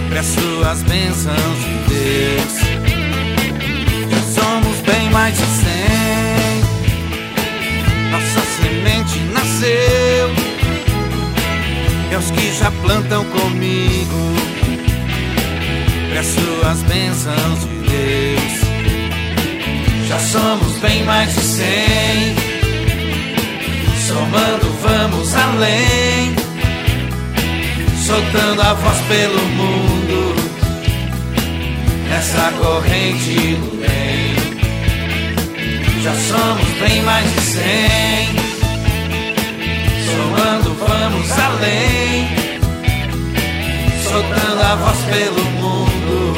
peço 0.10 0.64
as 0.70 0.82
bênçãos 0.84 1.60
de 1.60 1.94
Deus. 1.94 2.54
Já 4.10 4.42
somos 4.42 4.80
bem 4.82 5.10
mais 5.12 5.38
de 5.38 5.46
cem, 5.46 6.64
nossa 8.12 8.42
semente 8.60 9.20
nasceu. 9.32 10.49
E 12.12 12.16
aos 12.16 12.32
que 12.32 12.54
já 12.54 12.72
plantam 12.72 13.24
comigo, 13.26 14.36
peço 16.12 16.40
as 16.66 16.82
bênçãos 16.84 17.60
de 17.62 17.68
Deus. 17.90 18.70
Já 20.08 20.20
somos 20.20 20.78
bem 20.80 21.04
mais 21.04 21.34
de 21.34 21.42
cem. 21.42 22.36
Somando 24.08 24.76
vamos 24.82 25.36
além, 25.36 26.36
soltando 28.08 28.60
a 28.60 28.74
voz 28.74 28.98
pelo 29.08 29.40
mundo, 29.50 30.36
nessa 32.10 32.52
corrente 32.54 33.56
do 33.56 33.78
bem. 33.80 34.36
Já 36.02 36.16
somos 36.16 36.68
bem 36.80 37.04
mais 37.04 37.32
de 37.36 37.42
cem, 37.42 38.30
somando 40.20 40.74
vamos 40.74 41.32
além, 41.32 42.28
soltando 44.04 44.62
a 44.62 44.76
voz 44.76 44.98
pelo 45.06 45.46
mundo, 45.52 46.36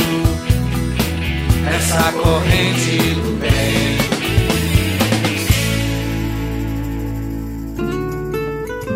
nessa 1.63 2.11
corrente 2.13 3.15
do 3.15 3.31
bem. 3.39 3.97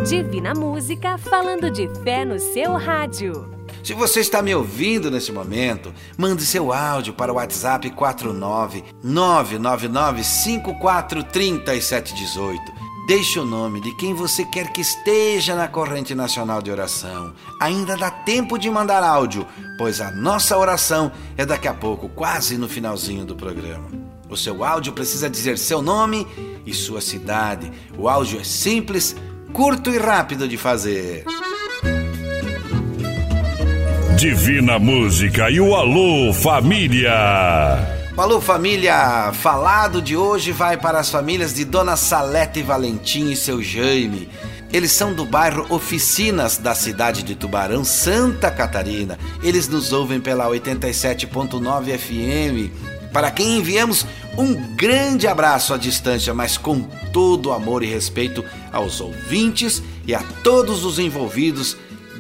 Divina 0.08 0.54
Música 0.54 1.18
falando 1.18 1.72
de 1.72 1.90
fé 2.04 2.24
no 2.24 2.38
seu 2.38 2.74
rádio. 2.74 3.50
Se 3.84 3.92
você 3.94 4.20
está 4.20 4.40
me 4.42 4.54
ouvindo 4.54 5.10
nesse 5.12 5.32
momento, 5.32 5.94
mande 6.18 6.46
seu 6.46 6.74
áudio 6.74 7.14
para 7.14 7.32
o 7.32 7.36
WhatsApp 7.36 7.90
49 7.92 8.84
999 9.04 10.24
543718. 10.24 12.75
Deixe 13.08 13.40
o 13.40 13.46
nome 13.46 13.80
de 13.82 13.94
quem 13.94 14.16
você 14.16 14.44
quer 14.44 14.72
que 14.72 14.82
esteja 14.82 15.54
na 15.54 15.68
corrente 15.68 16.16
nacional 16.16 16.60
de 16.60 16.72
oração. 16.72 17.34
Ainda 17.62 17.96
dá 17.96 18.10
tempo 18.10 18.58
de 18.58 18.68
mandar 18.68 19.04
áudio, 19.04 19.46
pois 19.78 20.02
a 20.02 20.10
nossa 20.10 20.58
oração 20.58 21.12
é 21.38 21.46
daqui 21.46 21.68
a 21.68 21.74
pouco, 21.74 22.10
quase 22.10 22.58
no 22.58 22.68
finalzinho 22.68 23.24
do 23.24 23.36
programa. 23.36 23.90
O 24.28 24.36
seu 24.36 24.64
áudio 24.64 24.92
precisa 24.92 25.30
dizer 25.30 25.60
seu 25.60 25.84
nome 25.84 26.26
e 26.66 26.74
sua 26.74 27.00
cidade. 27.00 27.72
O 27.96 28.10
áudio 28.10 28.40
é 28.40 28.44
simples, 28.44 29.16
curto 29.54 29.92
e 29.92 30.00
rápido 30.00 30.48
de 30.48 30.58
fazer. 30.58 31.26
Divina 34.18 34.80
Música 34.80 35.52
e 35.52 35.60
o 35.60 35.76
Alô 35.76 36.34
Família. 36.34 37.95
Alô 38.18 38.40
família, 38.40 39.34
falado 39.34 40.02
de 40.02 40.16
hoje 40.16 40.54
vai 40.54 40.78
para 40.78 40.98
as 41.00 41.10
famílias 41.10 41.54
de 41.54 41.66
Dona 41.66 41.98
Salete 41.98 42.62
Valentim 42.62 43.30
e 43.30 43.36
seu 43.36 43.62
Jaime. 43.62 44.30
Eles 44.72 44.94
são 44.94 45.14
do 45.14 45.26
bairro 45.26 45.66
Oficinas 45.70 46.58
da 46.58 46.74
cidade 46.74 47.24
de 47.24 47.36
Tubarão, 47.36 47.84
Santa 47.84 48.50
Catarina. 48.50 49.20
Eles 49.44 49.68
nos 49.68 49.92
ouvem 49.92 50.22
pela 50.22 50.48
87.9 50.48 51.98
FM. 51.98 52.72
Para 53.12 53.32
quem 53.32 53.58
enviamos 53.58 54.06
um 54.38 54.54
grande 54.78 55.28
abraço 55.28 55.74
à 55.74 55.78
distância, 55.78 56.34
mas 56.34 56.58
com 56.58 56.84
todo 57.12 57.52
amor 57.52 57.84
e 57.84 57.86
respeito 57.86 58.46
aos 58.72 59.02
ouvintes 59.02 59.84
e 60.08 60.16
a 60.16 60.24
todos 60.42 60.86
os 60.86 61.00
envolvidos 61.00 61.76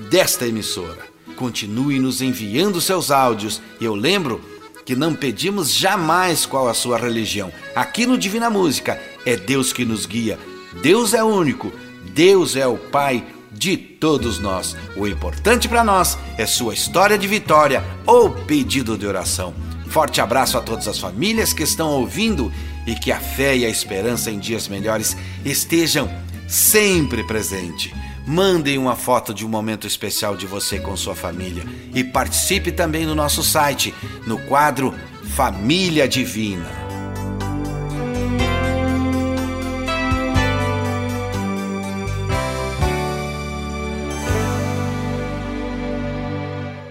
desta 0.09 0.45
emissora. 0.45 1.05
Continue 1.37 1.99
nos 1.99 2.21
enviando 2.21 2.81
seus 2.81 3.11
áudios 3.11 3.61
e 3.79 3.85
eu 3.85 3.95
lembro 3.95 4.41
que 4.85 4.95
não 4.95 5.15
pedimos 5.15 5.73
jamais 5.73 6.45
qual 6.45 6.69
a 6.69 6.73
sua 6.73 6.97
religião. 6.97 7.51
Aqui 7.75 8.05
no 8.05 8.17
Divina 8.17 8.49
Música 8.49 9.01
é 9.25 9.35
Deus 9.35 9.73
que 9.73 9.83
nos 9.83 10.05
guia. 10.05 10.37
Deus 10.81 11.13
é 11.13 11.23
único. 11.23 11.73
Deus 12.13 12.55
é 12.55 12.67
o 12.67 12.77
Pai 12.77 13.25
de 13.51 13.75
todos 13.75 14.37
nós. 14.37 14.77
O 14.95 15.07
importante 15.07 15.67
para 15.67 15.83
nós 15.83 16.17
é 16.37 16.45
sua 16.45 16.73
história 16.73 17.17
de 17.17 17.27
vitória 17.27 17.83
ou 18.05 18.29
pedido 18.29 18.97
de 18.97 19.07
oração. 19.07 19.55
Forte 19.87 20.21
abraço 20.21 20.57
a 20.57 20.61
todas 20.61 20.87
as 20.87 20.99
famílias 20.99 21.51
que 21.51 21.63
estão 21.63 21.89
ouvindo 21.89 22.51
e 22.85 22.93
que 22.93 23.11
a 23.11 23.19
fé 23.19 23.57
e 23.57 23.65
a 23.65 23.69
esperança 23.69 24.29
em 24.29 24.37
dias 24.37 24.67
melhores 24.67 25.17
estejam 25.43 26.09
sempre 26.47 27.23
presente. 27.23 27.93
Mandem 28.27 28.79
uma 28.79 28.95
foto 28.95 29.35
de 29.35 29.45
um 29.45 29.49
momento 29.49 29.85
especial 29.85 30.35
de 30.35 30.47
você 30.47 30.79
com 30.79 30.97
sua 30.97 31.13
família 31.13 31.63
e 31.93 32.03
participe 32.03 32.71
também 32.71 33.05
no 33.05 33.13
nosso 33.13 33.43
site, 33.43 33.93
no 34.25 34.39
quadro 34.47 34.95
Família 35.35 36.07
Divina. 36.07 36.65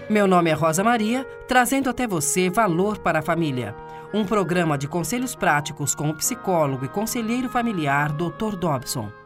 Meu 0.09 0.27
nome 0.27 0.49
é 0.49 0.53
Rosa 0.53 0.81
Maria, 0.81 1.27
trazendo 1.45 1.89
até 1.89 2.07
você 2.07 2.49
Valor 2.49 2.99
para 2.99 3.19
a 3.19 3.21
Família, 3.21 3.75
um 4.13 4.23
programa 4.23 4.77
de 4.77 4.87
conselhos 4.87 5.35
práticos 5.35 5.93
com 5.93 6.09
o 6.09 6.15
psicólogo 6.15 6.85
e 6.85 6.87
conselheiro 6.87 7.49
familiar 7.49 8.13
Dr. 8.13 8.55
Dobson. 8.55 9.24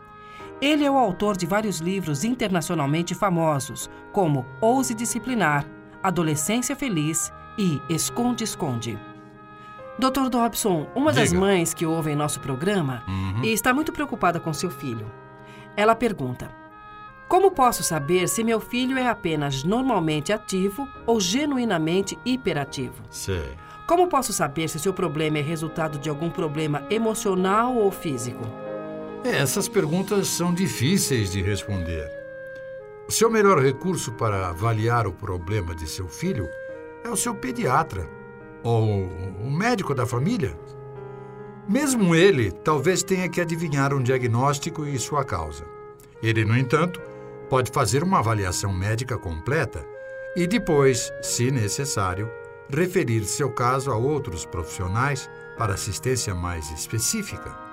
Ele 0.61 0.83
é 0.83 0.91
o 0.91 0.97
autor 0.97 1.37
de 1.37 1.45
vários 1.45 1.79
livros 1.79 2.23
internacionalmente 2.23 3.15
famosos, 3.15 3.89
como 4.11 4.45
Ouse 4.59 4.93
Disciplinar, 4.93 5.65
Adolescência 6.03 6.75
Feliz 6.75 7.31
e 7.57 7.81
Esconde-Esconde. 7.89 8.99
Dr. 9.97 10.29
Dobson, 10.29 10.87
uma 10.95 11.11
das 11.11 11.29
Diga. 11.29 11.39
mães 11.41 11.73
que 11.73 11.85
ouvem 11.85 12.15
nosso 12.15 12.39
programa 12.39 13.03
Uhum. 13.07 13.43
está 13.43 13.73
muito 13.73 13.91
preocupada 13.91 14.39
com 14.39 14.53
seu 14.53 14.69
filho. 14.69 15.09
Ela 15.75 15.95
pergunta: 15.95 16.49
Como 17.27 17.51
posso 17.51 17.83
saber 17.83 18.27
se 18.27 18.43
meu 18.43 18.59
filho 18.59 18.97
é 18.97 19.07
apenas 19.07 19.63
normalmente 19.63 20.31
ativo 20.33 20.87
ou 21.05 21.19
genuinamente 21.19 22.17
hiperativo? 22.25 23.03
Sei. 23.09 23.55
Como 23.87 24.07
posso 24.07 24.31
saber 24.33 24.67
se 24.69 24.79
seu 24.79 24.93
problema 24.93 25.37
é 25.39 25.41
resultado 25.41 25.97
de 25.99 26.09
algum 26.09 26.29
problema 26.29 26.83
emocional 26.89 27.75
ou 27.75 27.91
físico? 27.91 28.43
É, 29.23 29.37
Essas 29.37 29.67
perguntas 29.67 30.27
são 30.27 30.53
difíceis 30.53 31.31
de 31.31 31.41
responder. 31.41 32.09
Seu 33.09 33.29
melhor 33.29 33.59
recurso 33.59 34.11
para 34.13 34.49
avaliar 34.49 35.07
o 35.07 35.11
problema 35.11 35.75
de 35.75 35.87
seu 35.87 36.07
filho 36.07 36.47
é 37.03 37.09
o 37.09 37.17
seu 37.17 37.35
pediatra 37.35 38.07
ou 38.63 39.07
o 39.43 39.49
médico 39.49 39.93
da 39.93 40.05
família. 40.05 40.57
Mesmo 41.67 42.15
ele 42.15 42.51
talvez 42.51 43.03
tenha 43.03 43.27
que 43.27 43.41
adivinhar 43.41 43.93
um 43.93 44.01
diagnóstico 44.01 44.85
e 44.85 44.97
sua 44.97 45.23
causa. 45.23 45.65
Ele, 46.21 46.45
no 46.45 46.57
entanto, 46.57 47.01
pode 47.49 47.71
fazer 47.71 48.03
uma 48.03 48.19
avaliação 48.19 48.71
médica 48.71 49.17
completa 49.17 49.85
e 50.35 50.47
depois, 50.47 51.11
se 51.21 51.51
necessário, 51.51 52.29
referir 52.69 53.25
seu 53.25 53.51
caso 53.51 53.91
a 53.91 53.97
outros 53.97 54.45
profissionais 54.45 55.29
para 55.57 55.73
assistência 55.73 56.33
mais 56.35 56.69
específica. 56.71 57.68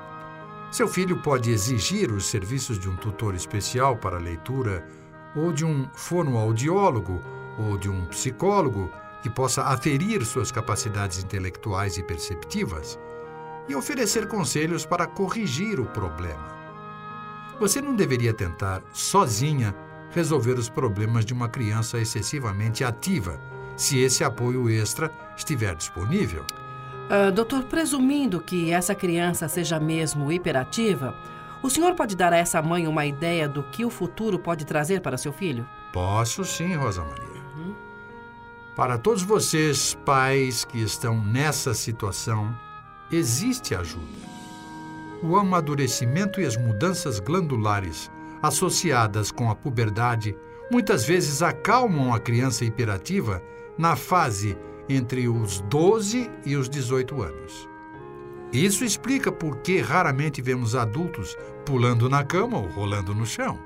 Seu 0.71 0.89
filho 0.89 1.17
pode 1.23 1.51
exigir 1.51 2.11
os 2.11 2.27
serviços 2.27 2.79
de 2.79 2.89
um 2.89 2.97
tutor 2.97 3.35
especial 3.35 3.97
para 3.97 4.19
leitura, 4.19 4.87
ou 5.35 5.53
de 5.53 5.65
um 5.65 5.89
fonoaudiólogo, 5.95 7.23
ou 7.59 7.79
de 7.79 7.89
um 7.89 8.05
psicólogo 8.07 8.91
que 9.23 9.31
possa 9.31 9.63
aferir 9.63 10.25
suas 10.25 10.51
capacidades 10.51 11.23
intelectuais 11.23 11.97
e 11.97 12.03
perceptivas 12.03 12.99
e 13.69 13.75
oferecer 13.75 14.29
conselhos 14.29 14.85
para 14.87 15.07
corrigir 15.07 15.81
o 15.81 15.87
problema. 15.87 16.55
Você 17.59 17.81
não 17.81 17.97
deveria 17.97 18.35
tentar, 18.35 18.83
sozinha, 18.93 19.75
resolver 20.11 20.53
os 20.53 20.69
problemas 20.69 21.25
de 21.25 21.33
uma 21.33 21.49
criança 21.49 21.99
excessivamente 21.99 22.85
ativa, 22.85 23.41
se 23.77 23.99
esse 23.99 24.23
apoio 24.23 24.69
extra 24.69 25.11
estiver 25.37 25.75
disponível. 25.75 26.45
Ah, 27.09 27.31
doutor, 27.31 27.65
presumindo 27.65 28.41
que 28.41 28.73
essa 28.73 28.95
criança 28.95 29.49
seja 29.49 29.79
mesmo 29.79 30.33
hiperativa, 30.33 31.15
o 31.63 31.71
senhor 31.71 31.95
pode 31.95 32.17
dar 32.17 32.33
a 32.33 32.37
essa 32.37 32.61
mãe 32.61 32.87
uma 32.87 33.07
ideia 33.07 33.49
do 33.49 33.63
que 33.63 33.85
o 33.85 33.91
futuro 33.91 34.39
pode 34.39 34.65
trazer 34.65 35.01
para 35.01 35.17
seu 35.17 35.33
filho? 35.33 35.67
Posso 35.93 36.45
sim, 36.45 36.75
Rosa 36.75 37.03
Maria. 37.05 37.37
Para 38.77 38.99
todos 38.99 39.23
vocês, 39.23 39.97
pais 40.05 40.65
que 40.65 40.83
estão 40.83 41.19
nessa 41.25 41.73
situação, 41.73 42.55
existe 43.11 43.75
ajuda. 43.75 44.05
O 45.23 45.37
amadurecimento 45.37 46.41
e 46.43 46.45
as 46.45 46.59
mudanças 46.59 47.19
glandulares 47.19 48.11
associadas 48.43 49.31
com 49.31 49.51
a 49.51 49.55
puberdade 49.55 50.37
muitas 50.71 51.07
vezes 51.07 51.41
acalmam 51.41 52.13
a 52.13 52.21
criança 52.21 52.67
hiperativa 52.67 53.43
na 53.79 53.97
fase 53.97 54.59
entre 54.89 55.29
os 55.29 55.61
12 55.63 56.31
e 56.45 56.57
os 56.57 56.69
18 56.69 57.23
anos. 57.23 57.69
Isso 58.53 58.85
explica 58.85 59.33
por 59.33 59.59
que 59.59 59.81
raramente 59.81 60.41
vemos 60.41 60.75
adultos 60.75 61.37
pulando 61.65 62.09
na 62.09 62.25
cama 62.25 62.59
ou 62.59 62.67
rolando 62.69 63.15
no 63.15 63.27
chão. 63.27 63.59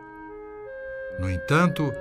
No 1.19 1.31
entanto, 1.31 1.93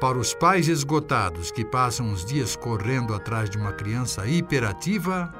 para 0.00 0.18
os 0.18 0.34
pais 0.34 0.68
esgotados 0.68 1.50
que 1.50 1.64
passam 1.64 2.12
os 2.12 2.24
dias 2.24 2.54
correndo 2.54 3.14
atrás 3.14 3.48
de 3.48 3.56
uma 3.56 3.72
criança 3.72 4.26
hiperativa, 4.26 5.32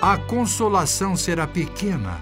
a 0.00 0.16
consolação 0.16 1.16
será 1.16 1.46
pequena 1.46 2.20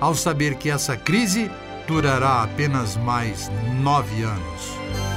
ao 0.00 0.14
saber 0.14 0.56
que 0.56 0.70
essa 0.70 0.96
crise 0.96 1.50
durará 1.86 2.42
apenas 2.42 2.96
mais 2.96 3.50
nove 3.82 4.22
anos. 4.22 5.07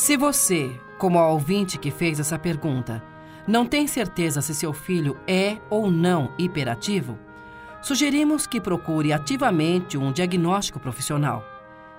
Se 0.00 0.16
você, 0.16 0.80
como 0.96 1.18
a 1.18 1.28
ouvinte 1.28 1.76
que 1.76 1.90
fez 1.90 2.18
essa 2.18 2.38
pergunta, 2.38 3.04
não 3.46 3.66
tem 3.66 3.86
certeza 3.86 4.40
se 4.40 4.54
seu 4.54 4.72
filho 4.72 5.14
é 5.26 5.58
ou 5.68 5.90
não 5.90 6.32
hiperativo, 6.38 7.18
sugerimos 7.82 8.46
que 8.46 8.62
procure 8.62 9.12
ativamente 9.12 9.98
um 9.98 10.10
diagnóstico 10.10 10.80
profissional. 10.80 11.44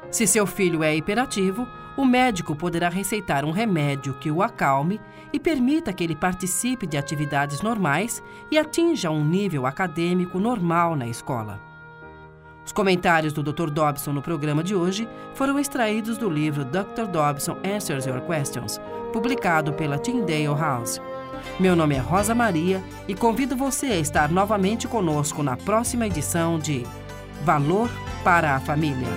Se 0.10 0.26
seu 0.26 0.48
filho 0.48 0.84
é 0.84 0.96
hiperativo, 0.96 1.68
o 1.96 2.04
médico 2.04 2.56
poderá 2.56 2.90
receitar 2.90 3.46
um 3.46 3.52
remédio 3.52 4.16
que 4.16 4.32
o 4.32 4.42
acalme 4.42 5.00
e 5.32 5.40
permita 5.40 5.94
que 5.94 6.04
ele 6.04 6.16
participe 6.16 6.88
de 6.88 6.98
atividades 6.98 7.62
normais 7.62 8.24
e 8.50 8.58
atinja 8.58 9.12
um 9.12 9.24
nível 9.24 9.68
acadêmico 9.68 10.40
normal 10.40 10.96
na 10.96 11.08
escola. 11.08 11.71
Os 12.66 12.72
comentários 12.72 13.34
do 13.34 13.42
Dr. 13.42 13.70
Dobson 13.70 14.14
no 14.14 14.22
programa 14.22 14.64
de 14.64 14.76
hoje 14.76 15.08
foram 15.34 15.60
extraídos 15.60 16.18
do 16.18 16.30
livro 16.30 16.64
Dr. 16.64 17.08
Dobson 17.12 17.58
Answers 17.66 18.06
Your 18.06 18.22
Questions, 18.22 18.80
publicado 19.12 19.74
pela 19.74 19.98
Tyndale 19.98 20.48
House. 20.48 21.02
Meu 21.60 21.76
nome 21.76 21.96
é 21.96 22.00
Rosa 22.00 22.36
Maria 22.36 22.84
e 23.08 23.16
convido 23.16 23.56
você 23.56 23.88
a 23.88 24.00
estar 24.00 24.30
novamente 24.30 24.88
conosco 24.88 25.42
na 25.42 25.58
próxima 25.58 26.06
edição 26.06 26.60
de 26.60 26.86
Valor 27.44 27.90
para 28.24 28.56
a 28.56 28.60
família. 28.60 29.08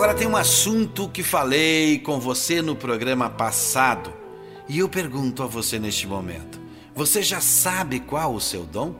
Agora 0.00 0.14
tem 0.14 0.26
um 0.26 0.34
assunto 0.34 1.10
que 1.10 1.22
falei 1.22 1.98
com 1.98 2.18
você 2.18 2.62
no 2.62 2.74
programa 2.74 3.28
passado 3.28 4.10
e 4.66 4.78
eu 4.78 4.88
pergunto 4.88 5.42
a 5.42 5.46
você 5.46 5.78
neste 5.78 6.06
momento: 6.06 6.58
você 6.94 7.22
já 7.22 7.38
sabe 7.38 8.00
qual 8.00 8.32
o 8.32 8.40
seu 8.40 8.64
dom? 8.64 8.94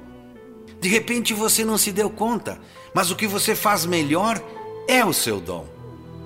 De 0.78 0.90
repente 0.90 1.32
você 1.32 1.64
não 1.64 1.78
se 1.78 1.90
deu 1.90 2.10
conta, 2.10 2.60
mas 2.92 3.10
o 3.10 3.16
que 3.16 3.26
você 3.26 3.54
faz 3.54 3.86
melhor 3.86 4.42
é 4.86 5.02
o 5.02 5.10
seu 5.14 5.40
dom. 5.40 5.66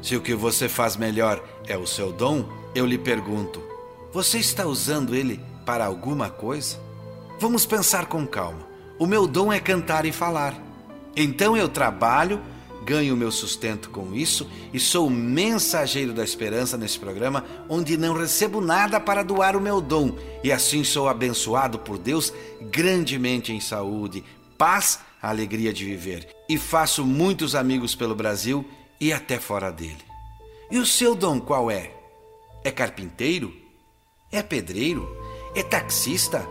Se 0.02 0.16
o 0.16 0.20
que 0.20 0.34
você 0.34 0.68
faz 0.68 0.96
melhor 0.96 1.40
é 1.68 1.78
o 1.78 1.86
seu 1.86 2.10
dom, 2.10 2.44
eu 2.74 2.84
lhe 2.84 2.98
pergunto: 2.98 3.62
você 4.12 4.38
está 4.38 4.66
usando 4.66 5.14
ele 5.14 5.40
para 5.64 5.86
alguma 5.86 6.28
coisa? 6.28 6.80
Vamos 7.38 7.64
pensar 7.64 8.06
com 8.06 8.26
calma. 8.26 8.66
O 8.98 9.06
meu 9.06 9.28
dom 9.28 9.52
é 9.52 9.60
cantar 9.60 10.04
e 10.04 10.10
falar. 10.10 10.60
Então 11.14 11.56
eu 11.56 11.68
trabalho 11.68 12.42
ganho 12.84 13.16
meu 13.16 13.30
sustento 13.30 13.90
com 13.90 14.14
isso 14.14 14.48
e 14.72 14.78
sou 14.78 15.08
mensageiro 15.08 16.12
da 16.12 16.22
esperança 16.22 16.76
nesse 16.76 16.98
programa, 16.98 17.44
onde 17.68 17.96
não 17.96 18.14
recebo 18.14 18.60
nada 18.60 19.00
para 19.00 19.22
doar 19.22 19.56
o 19.56 19.60
meu 19.60 19.80
dom, 19.80 20.16
e 20.42 20.52
assim 20.52 20.84
sou 20.84 21.08
abençoado 21.08 21.78
por 21.78 21.98
Deus 21.98 22.32
grandemente 22.60 23.52
em 23.52 23.60
saúde, 23.60 24.22
paz, 24.58 25.00
alegria 25.20 25.72
de 25.72 25.84
viver, 25.84 26.28
e 26.48 26.58
faço 26.58 27.04
muitos 27.04 27.54
amigos 27.54 27.94
pelo 27.94 28.14
Brasil 28.14 28.64
e 29.00 29.12
até 29.12 29.38
fora 29.38 29.72
dele. 29.72 30.04
E 30.70 30.78
o 30.78 30.86
seu 30.86 31.14
dom 31.14 31.40
qual 31.40 31.70
é? 31.70 31.92
É 32.62 32.70
carpinteiro? 32.70 33.54
É 34.30 34.42
pedreiro? 34.42 35.08
É 35.54 35.62
taxista? 35.62 36.46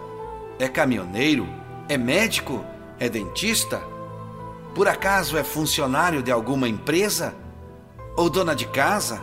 É 0.60 0.68
caminhoneiro? 0.68 1.48
É 1.90 1.98
médico? 1.98 2.64
É 3.00 3.10
dentista? 3.10 3.93
Por 4.74 4.88
acaso 4.88 5.38
é 5.38 5.44
funcionário 5.44 6.24
de 6.24 6.32
alguma 6.32 6.68
empresa? 6.68 7.36
Ou 8.18 8.30
dona 8.30 8.56
de 8.56 8.66
casa? 8.68 9.22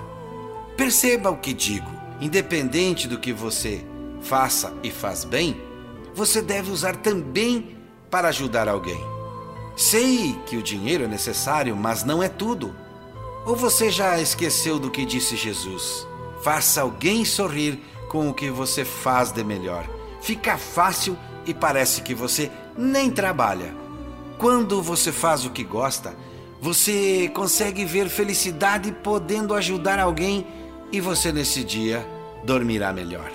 Perceba 0.77 1.31
o 1.31 1.39
que 1.39 1.53
digo. 1.53 1.91
Independente 2.21 3.09
do 3.09 3.19
que 3.19 3.33
você 3.33 3.85
faça 4.21 4.73
e 4.83 4.91
faz 4.91 5.25
bem, 5.25 5.61
você 6.15 6.43
deve 6.43 6.71
usar 6.71 6.97
também 6.97 7.77
para 8.11 8.29
ajudar 8.29 8.69
alguém. 8.69 9.01
Sei 9.77 10.39
que 10.47 10.57
o 10.57 10.63
dinheiro 10.63 11.05
é 11.05 11.09
necessário, 11.09 11.75
mas 11.75 12.05
não 12.05 12.23
é 12.23 12.29
tudo. 12.29 12.75
Ou 13.47 13.57
você 13.57 13.91
já 13.91 14.21
esqueceu 14.21 14.79
do 14.79 14.91
que 14.91 15.07
disse 15.07 15.37
Jesus? 15.37 16.07
Faça 16.43 16.83
alguém 16.83 17.25
sorrir 17.25 17.83
com 18.09 18.29
o 18.29 18.35
que 18.35 18.51
você 18.51 18.85
faz 18.85 19.33
de 19.33 19.43
melhor. 19.43 19.89
Fica 20.21 20.59
fácil 20.59 21.17
e 21.47 21.55
parece 21.55 22.03
que 22.03 22.15
você 22.15 22.51
nem 22.77 23.11
trabalha. 23.11 23.80
Quando 24.41 24.81
você 24.81 25.13
faz 25.13 25.45
o 25.45 25.51
que 25.51 25.63
gosta, 25.63 26.17
você 26.63 27.31
consegue 27.35 27.85
ver 27.85 28.09
felicidade 28.09 28.91
podendo 28.91 29.53
ajudar 29.53 29.99
alguém 29.99 30.47
e 30.91 30.99
você 30.99 31.31
nesse 31.31 31.63
dia 31.63 32.09
dormirá 32.43 32.91
melhor. 32.91 33.31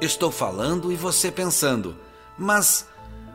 Estou 0.00 0.30
falando 0.30 0.92
e 0.92 0.94
você 0.94 1.32
pensando, 1.32 1.96
mas 2.38 2.86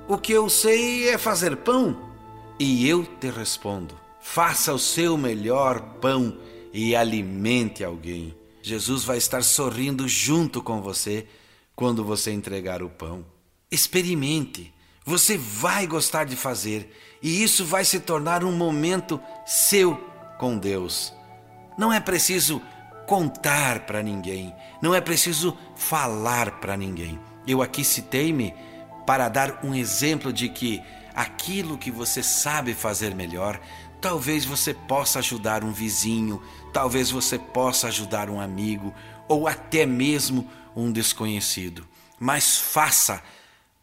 o 0.08 0.18
que 0.18 0.32
eu 0.32 0.48
sei 0.48 1.10
é 1.10 1.18
fazer 1.18 1.58
pão? 1.58 2.10
E 2.58 2.88
eu 2.88 3.04
te 3.04 3.30
respondo: 3.30 3.94
faça 4.22 4.74
o 4.74 4.80
seu 4.80 5.18
melhor 5.18 5.82
pão 6.00 6.38
e 6.72 6.96
alimente 6.96 7.84
alguém. 7.84 8.34
Jesus 8.62 9.04
vai 9.04 9.18
estar 9.18 9.44
sorrindo 9.44 10.08
junto 10.08 10.64
com 10.64 10.82
você 10.82 11.28
quando 11.76 12.02
você 12.02 12.32
entregar 12.32 12.82
o 12.82 12.90
pão. 12.90 13.26
Experimente. 13.70 14.77
Você 15.08 15.38
vai 15.38 15.88
gostar 15.88 16.26
de 16.26 16.36
fazer 16.36 16.94
e 17.24 17.42
isso 17.42 17.64
vai 17.64 17.86
se 17.86 17.98
tornar 17.98 18.44
um 18.44 18.52
momento 18.52 19.22
seu 19.46 19.96
com 20.38 20.58
Deus. 20.58 21.14
Não 21.78 21.94
é 21.94 22.00
preciso 22.02 22.62
contar 23.08 23.86
para 23.86 24.04
ninguém, 24.04 24.54
não 24.82 24.94
é 24.94 25.00
preciso 25.00 25.58
falar 25.78 26.60
para 26.60 26.76
ninguém. 26.76 27.18
Eu 27.48 27.62
aqui 27.62 27.86
citei-me 27.86 28.54
para 29.06 29.30
dar 29.30 29.62
um 29.64 29.74
exemplo 29.74 30.34
de 30.34 30.50
que 30.50 30.84
aquilo 31.16 31.78
que 31.78 31.90
você 31.90 32.22
sabe 32.22 32.74
fazer 32.74 33.16
melhor, 33.16 33.62
talvez 34.02 34.44
você 34.44 34.74
possa 34.74 35.20
ajudar 35.20 35.64
um 35.64 35.72
vizinho, 35.72 36.44
talvez 36.74 37.10
você 37.10 37.40
possa 37.40 37.88
ajudar 37.88 38.30
um 38.30 38.42
amigo 38.42 38.94
ou 39.26 39.48
até 39.48 39.86
mesmo 39.86 40.50
um 40.76 40.92
desconhecido. 40.92 41.88
Mas 42.20 42.58
faça 42.58 43.24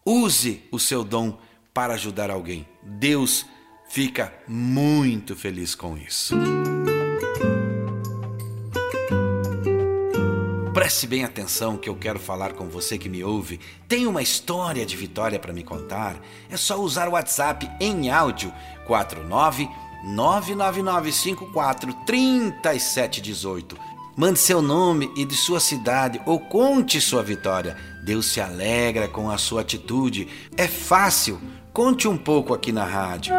Use 0.07 0.62
o 0.71 0.79
seu 0.79 1.03
dom 1.03 1.38
para 1.73 1.95
ajudar 1.95 2.31
alguém. 2.31 2.69
Deus 2.83 3.47
fica 3.88 4.35
muito 4.47 5.35
feliz 5.35 5.75
com 5.75 5.97
isso. 5.97 6.35
Preste 10.75 11.07
bem 11.07 11.25
atenção 11.25 11.79
que 11.79 11.88
eu 11.88 11.97
quero 11.97 12.19
falar 12.19 12.53
com 12.53 12.69
você 12.69 12.99
que 12.99 13.09
me 13.09 13.25
ouve. 13.25 13.59
Tem 13.88 14.07
uma 14.07 14.21
história 14.21 14.85
de 14.85 14.95
vitória 14.95 15.38
para 15.38 15.55
me 15.55 15.64
contar? 15.64 16.21
É 16.51 16.57
só 16.59 16.79
usar 16.79 17.09
o 17.09 17.12
WhatsApp 17.12 17.67
em 17.81 18.11
áudio 18.11 18.53
49 18.87 19.67
99954 20.05 21.95
3718 22.05 23.93
Mande 24.16 24.38
seu 24.38 24.62
nome 24.62 25.11
e 25.16 25.24
de 25.24 25.35
sua 25.35 25.59
cidade 25.59 26.20
ou 26.24 26.38
conte 26.38 27.00
sua 27.00 27.20
vitória. 27.20 27.77
Deus 28.05 28.27
se 28.27 28.40
alegra 28.40 29.09
com 29.09 29.29
a 29.29 29.37
sua 29.37 29.62
atitude. 29.62 30.29
É 30.57 30.68
fácil. 30.68 31.40
Conte 31.72 32.07
um 32.07 32.16
pouco 32.16 32.55
aqui 32.55 32.70
na 32.70 32.85
rádio. 32.85 33.35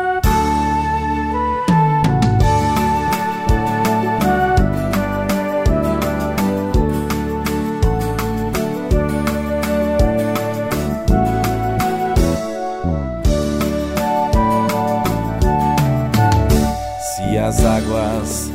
Se 16.99 17.37
as 17.37 17.63
águas 17.63 18.54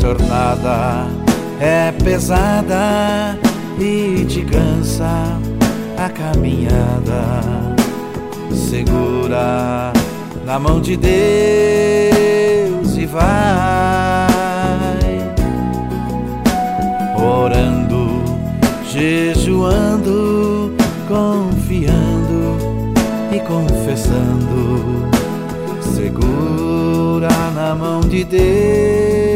jornada 0.00 1.06
é 1.58 1.90
pesada 1.92 3.36
e 3.78 4.24
te 4.26 4.42
cansa 4.42 5.38
a 5.96 6.08
caminhada, 6.10 7.74
segura 8.52 9.92
na 10.44 10.58
mão 10.58 10.80
de 10.80 10.96
Deus 10.96 11.16
e 12.96 13.06
vai 13.06 13.24
orando, 17.18 18.22
jejuando, 18.90 20.74
confiando 21.08 22.56
e 23.32 23.40
confessando. 23.40 25.06
Segura 25.80 27.30
na 27.54 27.74
mão 27.74 28.00
de 28.00 28.22
Deus 28.24 29.35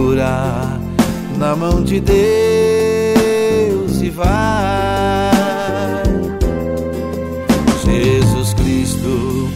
Segura 0.00 0.80
na 1.36 1.54
mão 1.54 1.84
de 1.84 2.00
Deus 2.00 2.16
e 4.00 4.08
vai. 4.08 4.30
Jesus 7.84 8.54
Cristo 8.54 9.50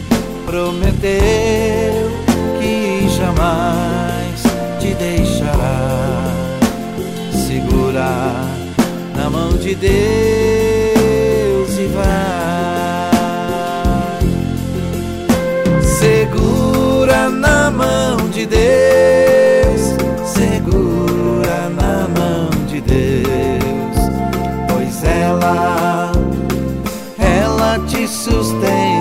prometeu 0.45 2.11
que 2.59 3.09
jamais 3.09 4.43
te 4.79 4.93
deixará. 4.93 6.31
Segura 7.47 8.31
na 9.15 9.27
mão 9.31 9.49
de 9.57 9.73
Deus 9.73 9.95
e 11.79 11.87
vai. 11.87 13.15
Segura 15.81 17.29
na 17.31 17.71
mão 17.71 18.29
de 18.29 18.45
Deus, 18.45 18.84
te 28.35 28.43
sustentará. 28.43 28.94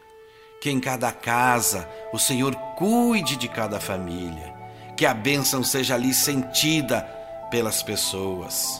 Que 0.61 0.69
em 0.69 0.79
cada 0.79 1.11
casa 1.11 1.89
o 2.13 2.19
Senhor 2.19 2.55
cuide 2.77 3.35
de 3.35 3.47
cada 3.47 3.79
família. 3.79 4.53
Que 4.95 5.07
a 5.07 5.13
bênção 5.13 5.63
seja 5.63 5.95
ali 5.95 6.13
sentida 6.13 7.01
pelas 7.49 7.81
pessoas. 7.81 8.79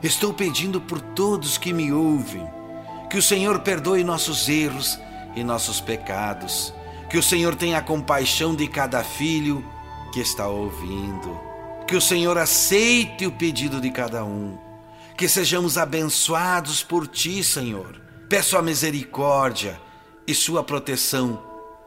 Estou 0.00 0.32
pedindo 0.32 0.80
por 0.80 1.00
todos 1.00 1.58
que 1.58 1.72
me 1.72 1.92
ouvem. 1.92 2.48
Que 3.10 3.18
o 3.18 3.22
Senhor 3.22 3.58
perdoe 3.58 4.04
nossos 4.04 4.48
erros 4.48 5.00
e 5.34 5.42
nossos 5.42 5.80
pecados. 5.80 6.72
Que 7.10 7.18
o 7.18 7.22
Senhor 7.22 7.56
tenha 7.56 7.82
compaixão 7.82 8.54
de 8.54 8.68
cada 8.68 9.02
filho 9.02 9.68
que 10.12 10.20
está 10.20 10.46
ouvindo. 10.46 11.40
Que 11.88 11.96
o 11.96 12.00
Senhor 12.00 12.38
aceite 12.38 13.26
o 13.26 13.32
pedido 13.32 13.80
de 13.80 13.90
cada 13.90 14.24
um. 14.24 14.56
Que 15.16 15.26
sejamos 15.26 15.76
abençoados 15.76 16.84
por 16.84 17.08
Ti, 17.08 17.42
Senhor. 17.42 18.00
Peço 18.28 18.56
a 18.56 18.62
misericórdia 18.62 19.84
e 20.26 20.34
sua 20.34 20.62
proteção 20.62 21.40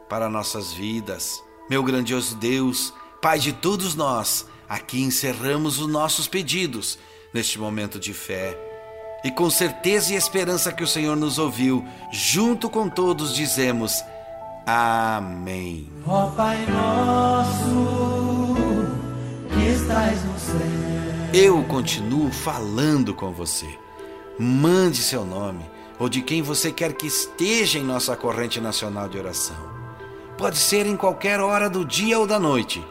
para 0.07 0.29
nossas 0.29 0.71
vidas. 0.71 1.43
Meu 1.69 1.83
grandioso 1.83 2.35
Deus, 2.35 2.93
Pai 3.21 3.37
de 3.37 3.51
todos 3.51 3.95
nós, 3.95 4.47
aqui 4.67 5.01
encerramos 5.01 5.79
os 5.79 5.87
nossos 5.87 6.27
pedidos 6.27 6.97
neste 7.33 7.59
momento 7.59 7.99
de 7.99 8.13
fé. 8.13 8.57
E 9.23 9.29
com 9.29 9.49
certeza 9.49 10.13
e 10.13 10.15
esperança 10.15 10.71
que 10.71 10.83
o 10.83 10.87
Senhor 10.87 11.17
nos 11.17 11.37
ouviu, 11.37 11.85
junto 12.13 12.69
com 12.69 12.87
todos 12.87 13.35
dizemos: 13.35 14.01
Amém. 14.65 15.91
Ó 16.07 16.27
Pai 16.27 16.65
nosso, 16.67 18.55
que 19.49 19.67
estás 19.69 20.23
no 20.23 20.39
céu. 20.39 20.59
Eu 21.33 21.63
continuo 21.65 22.31
falando 22.31 23.13
com 23.13 23.33
você. 23.33 23.67
Mande 24.39 25.03
seu 25.03 25.25
nome 25.25 25.69
ou 25.99 26.07
de 26.07 26.21
quem 26.21 26.41
você 26.41 26.71
quer 26.71 26.93
que 26.93 27.05
esteja 27.05 27.77
em 27.77 27.83
nossa 27.83 28.15
corrente 28.15 28.61
nacional 28.61 29.09
de 29.09 29.17
oração. 29.17 29.57
Pode 30.37 30.57
ser 30.57 30.85
em 30.85 30.95
qualquer 30.95 31.41
hora 31.41 31.69
do 31.69 31.83
dia 31.83 32.17
ou 32.17 32.25
da 32.25 32.39
noite. 32.39 32.81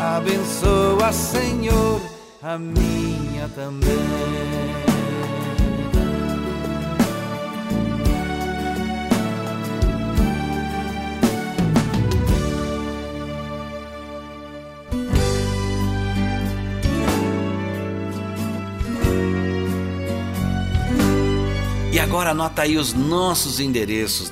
Abençoa, 0.00 1.12
Senhor, 1.12 2.00
a 2.42 2.58
minha 2.58 3.48
também. 3.54 4.40
agora 22.00 22.30
anota 22.30 22.62
aí 22.62 22.76
os 22.76 22.92
nossos 22.92 23.60
endereços 23.60 24.28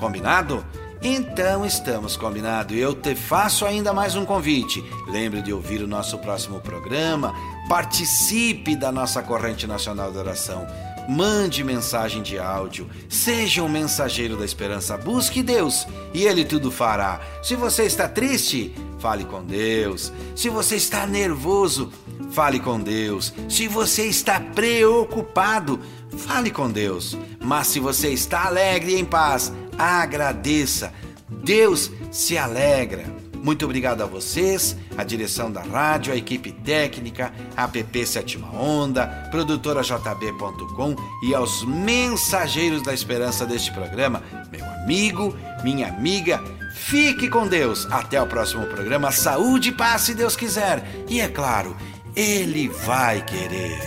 Combinado? 0.01 0.65
Então 1.03 1.67
estamos 1.67 2.17
combinados. 2.17 2.75
Eu 2.75 2.95
te 2.95 3.15
faço 3.15 3.67
ainda 3.67 3.93
mais 3.93 4.17
um 4.17 4.25
convite. 4.25 4.83
Lembre 5.09 5.43
de 5.43 5.53
ouvir 5.53 5.83
o 5.83 5.89
nosso 5.89 6.17
próximo 6.19 6.59
programa. 6.61 7.35
Participe 7.69 8.75
da 8.77 8.91
nossa 8.91 9.23
corrente 9.23 9.67
nacional 9.67 10.11
de 10.11 10.17
oração. 10.19 10.67
Mande 11.09 11.65
mensagem 11.65 12.23
de 12.23 12.39
áudio. 12.39 12.89
Seja 13.09 13.63
um 13.63 13.69
mensageiro 13.69 14.37
da 14.37 14.45
esperança. 14.45 14.97
Busque 14.97 15.43
Deus 15.43 15.87
e 16.15 16.25
Ele 16.25 16.45
tudo 16.45 16.71
fará. 16.71 17.21
Se 17.43 17.57
você 17.57 17.85
está 17.85 18.09
triste, 18.09 18.75
fale 18.99 19.25
com 19.25 19.45
Deus. 19.45 20.13
Se 20.35 20.49
você 20.49 20.77
está 20.77 21.07
nervoso, 21.07 21.93
fale 22.31 22.61
com 22.61 22.81
Deus. 22.81 23.33
Se 23.49 23.69
você 23.69 24.07
está 24.07 24.41
preocupado, 24.41 25.81
fale 26.17 26.51
com 26.51 26.71
Deus. 26.71 27.17
Mas 27.41 27.69
se 27.69 27.81
você 27.81 28.11
está 28.11 28.47
alegre 28.47 28.93
e 28.93 29.01
em 29.01 29.05
paz, 29.05 29.53
agradeça. 29.79 30.93
Deus 31.29 31.91
se 32.11 32.39
alegra. 32.39 33.22
Muito 33.43 33.65
obrigado 33.65 34.03
a 34.03 34.07
vocês, 34.07 34.77
a 34.97 35.03
direção 35.03 35.51
da 35.51 35.63
rádio, 35.63 36.13
a 36.13 36.17
equipe 36.17 36.53
técnica, 36.53 37.33
a 37.57 37.65
app 37.65 38.07
Sétima 38.07 38.49
Onda, 38.55 39.29
produtora 39.33 39.83
JB.com 39.83 40.95
e 41.25 41.35
aos 41.35 41.65
mensageiros 41.65 42.85
da 42.85 42.95
esperança 42.95 43.45
deste 43.45 43.73
programa, 43.73 44.23
meu 44.51 44.65
amigo, 44.65 45.37
minha 45.65 45.89
amiga. 45.89 46.41
Fique 46.75 47.29
com 47.29 47.47
Deus. 47.47 47.87
Até 47.91 48.23
o 48.23 48.27
próximo 48.29 48.65
programa. 48.67 49.11
Saúde 49.11 49.71
e 49.71 49.73
paz, 49.73 50.03
se 50.03 50.15
Deus 50.15 50.37
quiser. 50.37 50.83
E 51.09 51.21
é 51.21 51.29
claro, 51.29 51.77
Ele 52.15 52.69
vai 52.69 53.25
querer. 53.25 53.79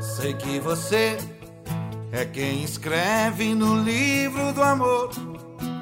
Sei 0.00 0.34
que 0.34 0.60
você 0.60 1.16
é 2.12 2.24
quem 2.26 2.62
escreve 2.62 3.54
no 3.54 3.82
livro 3.82 4.52
do 4.52 4.62
amor. 4.62 5.37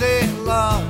Dizer 0.00 0.24
logo 0.46 0.89